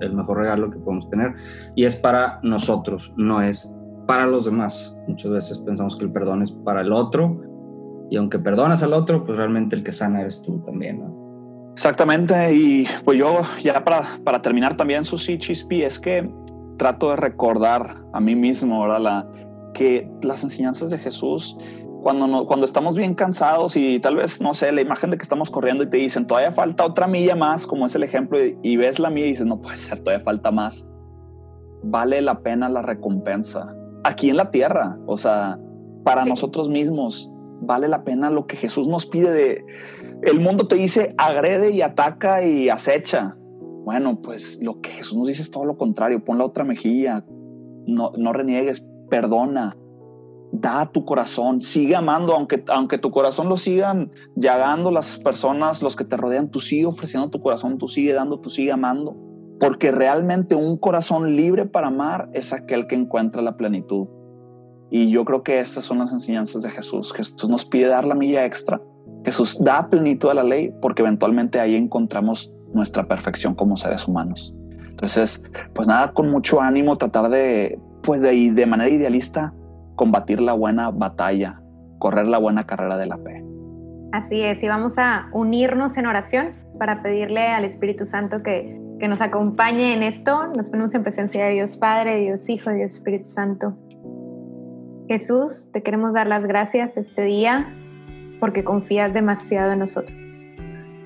el 0.00 0.14
mejor 0.14 0.38
regalo 0.38 0.70
que 0.70 0.78
podemos 0.78 1.08
tener 1.10 1.34
y 1.74 1.84
es 1.84 1.96
para 1.96 2.40
nosotros, 2.42 3.12
no 3.16 3.42
es 3.42 3.74
para 4.06 4.26
los 4.26 4.44
demás. 4.44 4.94
Muchas 5.08 5.30
veces 5.32 5.58
pensamos 5.58 5.96
que 5.96 6.04
el 6.04 6.12
perdón 6.12 6.42
es 6.42 6.52
para 6.52 6.82
el 6.82 6.92
otro 6.92 7.40
y 8.10 8.16
aunque 8.16 8.38
perdonas 8.38 8.82
al 8.82 8.92
otro, 8.92 9.24
pues 9.24 9.36
realmente 9.36 9.74
el 9.74 9.82
que 9.82 9.90
sana 9.90 10.20
eres 10.20 10.42
tú 10.42 10.60
también. 10.64 11.02
Exactamente, 11.72 12.54
y 12.54 12.86
pues 13.04 13.18
yo 13.18 13.40
ya 13.62 13.82
para, 13.82 14.20
para 14.24 14.42
terminar 14.42 14.76
también, 14.76 15.04
Susi 15.04 15.38
Chispi, 15.38 15.82
es 15.82 15.98
que 15.98 16.30
trato 16.76 17.10
de 17.10 17.16
recordar 17.16 18.04
a 18.12 18.20
mí 18.20 18.34
mismo, 18.34 18.82
¿verdad? 18.82 19.00
La, 19.00 19.26
que 19.72 20.10
las 20.22 20.42
enseñanzas 20.44 20.90
de 20.90 20.98
Jesús, 20.98 21.56
cuando, 22.02 22.26
no, 22.26 22.46
cuando 22.46 22.66
estamos 22.66 22.96
bien 22.96 23.14
cansados 23.14 23.76
y 23.76 24.00
tal 24.00 24.16
vez, 24.16 24.40
no 24.40 24.54
sé, 24.54 24.72
la 24.72 24.80
imagen 24.80 25.10
de 25.10 25.16
que 25.16 25.22
estamos 25.22 25.50
corriendo 25.50 25.84
y 25.84 25.90
te 25.90 25.98
dicen, 25.98 26.26
todavía 26.26 26.52
falta 26.52 26.84
otra 26.84 27.06
milla 27.06 27.36
más, 27.36 27.66
como 27.66 27.86
es 27.86 27.94
el 27.94 28.02
ejemplo, 28.02 28.38
y, 28.62 28.76
ves 28.76 28.98
la 28.98 29.08
milla 29.08 29.26
y 29.26 29.30
dices, 29.30 29.46
no 29.46 29.60
puede 29.60 29.76
ser, 29.76 30.00
todavía 30.00 30.24
falta 30.24 30.50
más. 30.50 30.88
Vale 31.84 32.20
la 32.20 32.40
pena 32.40 32.68
la 32.68 32.82
recompensa. 32.82 33.74
Aquí 34.04 34.30
en 34.30 34.36
la 34.36 34.50
tierra, 34.50 34.98
o 35.06 35.16
sea, 35.16 35.58
para 36.04 36.24
nosotros 36.24 36.68
mismos, 36.68 37.30
vale 37.60 37.86
la 37.88 38.02
pena 38.02 38.30
lo 38.30 38.46
que 38.46 38.56
Jesús 38.56 38.88
nos 38.88 39.06
pide 39.06 39.30
de... 39.30 39.64
El 40.22 40.40
mundo 40.40 40.66
te 40.66 40.76
dice, 40.76 41.14
agrede 41.18 41.70
y 41.70 41.82
ataca 41.82 42.44
y 42.44 42.68
acecha. 42.68 43.36
Bueno, 43.84 44.14
pues 44.20 44.60
lo 44.62 44.80
que 44.80 44.90
Jesús 44.90 45.18
nos 45.18 45.28
dice 45.28 45.42
es 45.42 45.50
todo 45.50 45.64
lo 45.64 45.76
contrario, 45.76 46.24
pon 46.24 46.38
la 46.38 46.44
otra 46.44 46.64
mejilla, 46.64 47.24
no, 47.86 48.12
no 48.16 48.32
reniegues, 48.32 48.86
perdona, 49.08 49.76
da 50.52 50.86
tu 50.92 51.04
corazón, 51.04 51.62
sigue 51.62 51.96
amando, 51.96 52.34
aunque, 52.34 52.62
aunque 52.68 52.98
tu 52.98 53.10
corazón 53.10 53.48
lo 53.48 53.56
sigan 53.56 54.12
llagando 54.36 54.90
las 54.90 55.16
personas, 55.16 55.82
los 55.82 55.96
que 55.96 56.04
te 56.04 56.16
rodean, 56.16 56.50
tú 56.50 56.60
sigue 56.60 56.84
ofreciendo 56.84 57.30
tu 57.30 57.40
corazón, 57.40 57.78
tú 57.78 57.88
sigue 57.88 58.12
dando, 58.12 58.38
tú 58.38 58.50
sigue 58.50 58.70
amando, 58.70 59.16
porque 59.58 59.90
realmente 59.90 60.54
un 60.54 60.76
corazón 60.76 61.34
libre 61.34 61.64
para 61.64 61.86
amar 61.86 62.28
es 62.34 62.52
aquel 62.52 62.86
que 62.86 62.94
encuentra 62.94 63.40
la 63.40 63.56
plenitud. 63.56 64.08
Y 64.90 65.10
yo 65.10 65.24
creo 65.24 65.42
que 65.42 65.58
estas 65.58 65.86
son 65.86 65.98
las 65.98 66.12
enseñanzas 66.12 66.62
de 66.62 66.70
Jesús. 66.70 67.14
Jesús 67.14 67.48
nos 67.48 67.64
pide 67.64 67.86
dar 67.86 68.04
la 68.04 68.14
milla 68.14 68.44
extra. 68.44 68.78
Jesús 69.24 69.56
da 69.58 69.88
plenitud 69.88 70.28
a 70.28 70.34
la 70.34 70.42
ley 70.42 70.70
porque 70.82 71.00
eventualmente 71.00 71.58
ahí 71.60 71.76
encontramos 71.76 72.52
nuestra 72.74 73.08
perfección 73.08 73.54
como 73.54 73.74
seres 73.78 74.06
humanos. 74.06 74.54
Entonces, 74.90 75.42
pues 75.72 75.88
nada, 75.88 76.12
con 76.12 76.30
mucho 76.30 76.60
ánimo 76.60 76.94
tratar 76.96 77.30
de 77.30 77.80
pues 78.02 78.20
de, 78.20 78.52
de 78.52 78.66
manera 78.66 78.90
idealista, 78.90 79.54
combatir 79.96 80.40
la 80.40 80.52
buena 80.52 80.90
batalla, 80.90 81.60
correr 81.98 82.28
la 82.28 82.38
buena 82.38 82.64
carrera 82.64 82.96
de 82.96 83.06
la 83.06 83.18
fe. 83.18 83.44
Así 84.12 84.42
es, 84.42 84.62
y 84.62 84.68
vamos 84.68 84.98
a 84.98 85.28
unirnos 85.32 85.96
en 85.96 86.06
oración 86.06 86.54
para 86.78 87.02
pedirle 87.02 87.48
al 87.48 87.64
Espíritu 87.64 88.04
Santo 88.04 88.42
que, 88.42 88.78
que 89.00 89.08
nos 89.08 89.20
acompañe 89.20 89.94
en 89.94 90.02
esto. 90.02 90.48
Nos 90.48 90.68
ponemos 90.68 90.94
en 90.94 91.02
presencia 91.02 91.46
de 91.46 91.52
Dios 91.52 91.76
Padre, 91.76 92.20
Dios 92.20 92.48
Hijo, 92.48 92.70
Dios 92.70 92.92
Espíritu 92.92 93.26
Santo. 93.26 93.76
Jesús, 95.08 95.68
te 95.72 95.82
queremos 95.82 96.12
dar 96.12 96.26
las 96.26 96.44
gracias 96.44 96.96
este 96.96 97.22
día 97.22 97.74
porque 98.40 98.64
confías 98.64 99.14
demasiado 99.14 99.72
en 99.72 99.78
nosotros. 99.78 100.16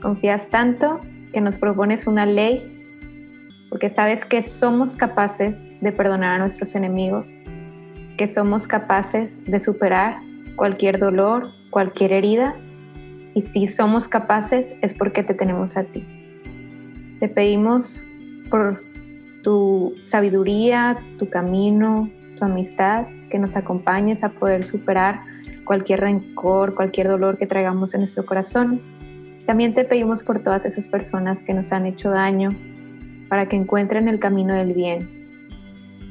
Confías 0.03 0.49
tanto 0.51 1.01
que 1.33 1.41
nos 1.41 1.59
propones 1.59 2.07
una 2.07 2.27
ley 2.27 2.73
porque 3.69 3.91
sabes 3.91 4.25
que 4.25 4.43
somos 4.43 4.97
capaces 4.97 5.79
de 5.81 5.93
perdonar 5.93 6.37
a 6.37 6.39
nuestros 6.39 6.75
enemigos, 6.75 7.27
que 8.17 8.29
somos 8.29 8.67
capaces 8.67 9.45
de 9.45 9.61
superar 9.61 10.21
cualquier 10.57 10.99
dolor, 10.99 11.53
cualquier 11.71 12.13
herida, 12.13 12.57
y 13.35 13.43
si 13.43 13.69
somos 13.69 14.09
capaces 14.09 14.75
es 14.81 14.95
porque 14.95 15.23
te 15.23 15.35
tenemos 15.35 15.77
a 15.77 15.85
ti. 15.85 16.05
Te 17.21 17.29
pedimos 17.29 18.03
por 18.51 18.83
tu 19.43 19.95
sabiduría, 20.01 20.99
tu 21.19 21.29
camino, 21.29 22.11
tu 22.39 22.45
amistad, 22.45 23.07
que 23.31 23.39
nos 23.39 23.57
acompañes 23.57 24.25
a 24.25 24.31
poder 24.31 24.65
superar 24.65 25.21
cualquier 25.65 26.01
rencor, 26.01 26.75
cualquier 26.75 27.09
dolor 27.09 27.37
que 27.37 27.47
traigamos 27.47 27.93
en 27.93 28.01
nuestro 28.01 28.25
corazón. 28.25 28.81
También 29.47 29.75
te 29.75 29.85
pedimos 29.85 30.23
por 30.23 30.41
todas 30.41 30.65
esas 30.65 30.89
personas 30.89 31.43
que 31.43 31.53
nos 31.53 31.73
han 31.73 31.85
hecho 31.87 32.11
daño, 32.11 32.57
para 33.29 33.49
que 33.49 33.57
encuentren 33.57 34.09
el 34.09 34.19
camino 34.19 34.55
del 34.55 34.73
bien, 34.73 35.09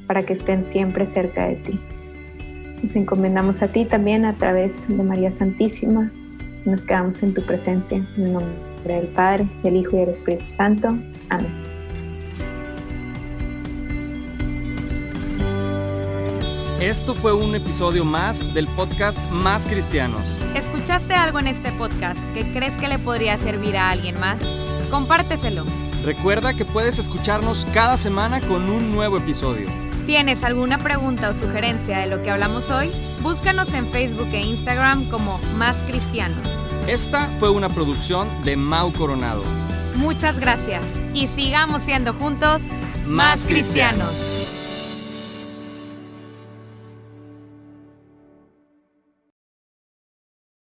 para 0.08 0.24
que 0.24 0.34
estén 0.34 0.63
siempre 0.63 1.06
cerca 1.06 1.48
de 1.48 1.56
ti. 1.56 1.80
Nos 2.84 2.96
encomendamos 2.96 3.62
a 3.62 3.68
ti 3.68 3.86
también 3.86 4.26
a 4.26 4.34
través 4.34 4.88
de 4.88 5.04
María 5.04 5.32
Santísima. 5.32 6.12
Nos 6.66 6.84
quedamos 6.84 7.22
en 7.24 7.34
tu 7.34 7.42
presencia. 7.46 7.98
En 8.18 8.24
el 8.24 8.34
nombre 8.34 8.54
del 8.86 9.08
Padre, 9.08 9.48
del 9.64 9.78
Hijo 9.78 9.96
y 9.96 10.00
del 10.00 10.10
Espíritu 10.10 10.50
Santo. 10.50 10.90
Amén. 11.30 11.76
Esto 16.82 17.16
fue 17.16 17.34
un 17.34 17.56
episodio 17.56 18.04
más 18.04 18.54
del 18.54 18.68
podcast 18.68 19.18
Más 19.32 19.66
Cristianos. 19.66 20.38
¿Escuchaste 20.54 21.14
algo 21.14 21.40
en 21.40 21.48
este 21.48 21.72
podcast 21.72 22.20
que 22.34 22.44
crees 22.52 22.76
que 22.78 22.88
le 22.88 23.00
podría 23.00 23.38
servir 23.38 23.78
a 23.78 23.90
alguien 23.90 24.20
más? 24.20 24.38
Compárteselo. 24.92 25.64
Recuerda 26.04 26.54
que 26.54 26.66
puedes 26.66 27.00
escucharnos 27.00 27.66
cada 27.74 27.98
semana 27.98 28.42
con 28.42 28.70
un 28.70 28.92
nuevo 28.92 29.18
episodio. 29.18 29.68
¿Tienes 30.06 30.44
alguna 30.44 30.78
pregunta 30.78 31.32
o 31.32 31.34
sugerencia 31.34 31.98
de 31.98 32.06
lo 32.06 32.22
que 32.22 32.30
hablamos 32.30 32.70
hoy? 32.70 32.91
Búscanos 33.22 33.74
en 33.74 33.89
Facebook 33.91 34.30
e 34.34 34.41
Instagram 34.41 35.10
como 35.10 35.39
Más 35.56 35.76
Cristianos. 35.88 36.48
Esta 36.88 37.28
fue 37.39 37.50
una 37.50 37.70
producción 37.70 38.30
de 38.44 38.56
Mau 38.56 38.94
Coronado. 38.94 39.44
Muchas 39.96 40.38
gracias 40.38 40.86
y 41.15 41.28
sigamos 41.30 41.82
siendo 41.82 42.14
juntos 42.14 42.62
más, 43.08 43.45
cristianos. 43.45 44.14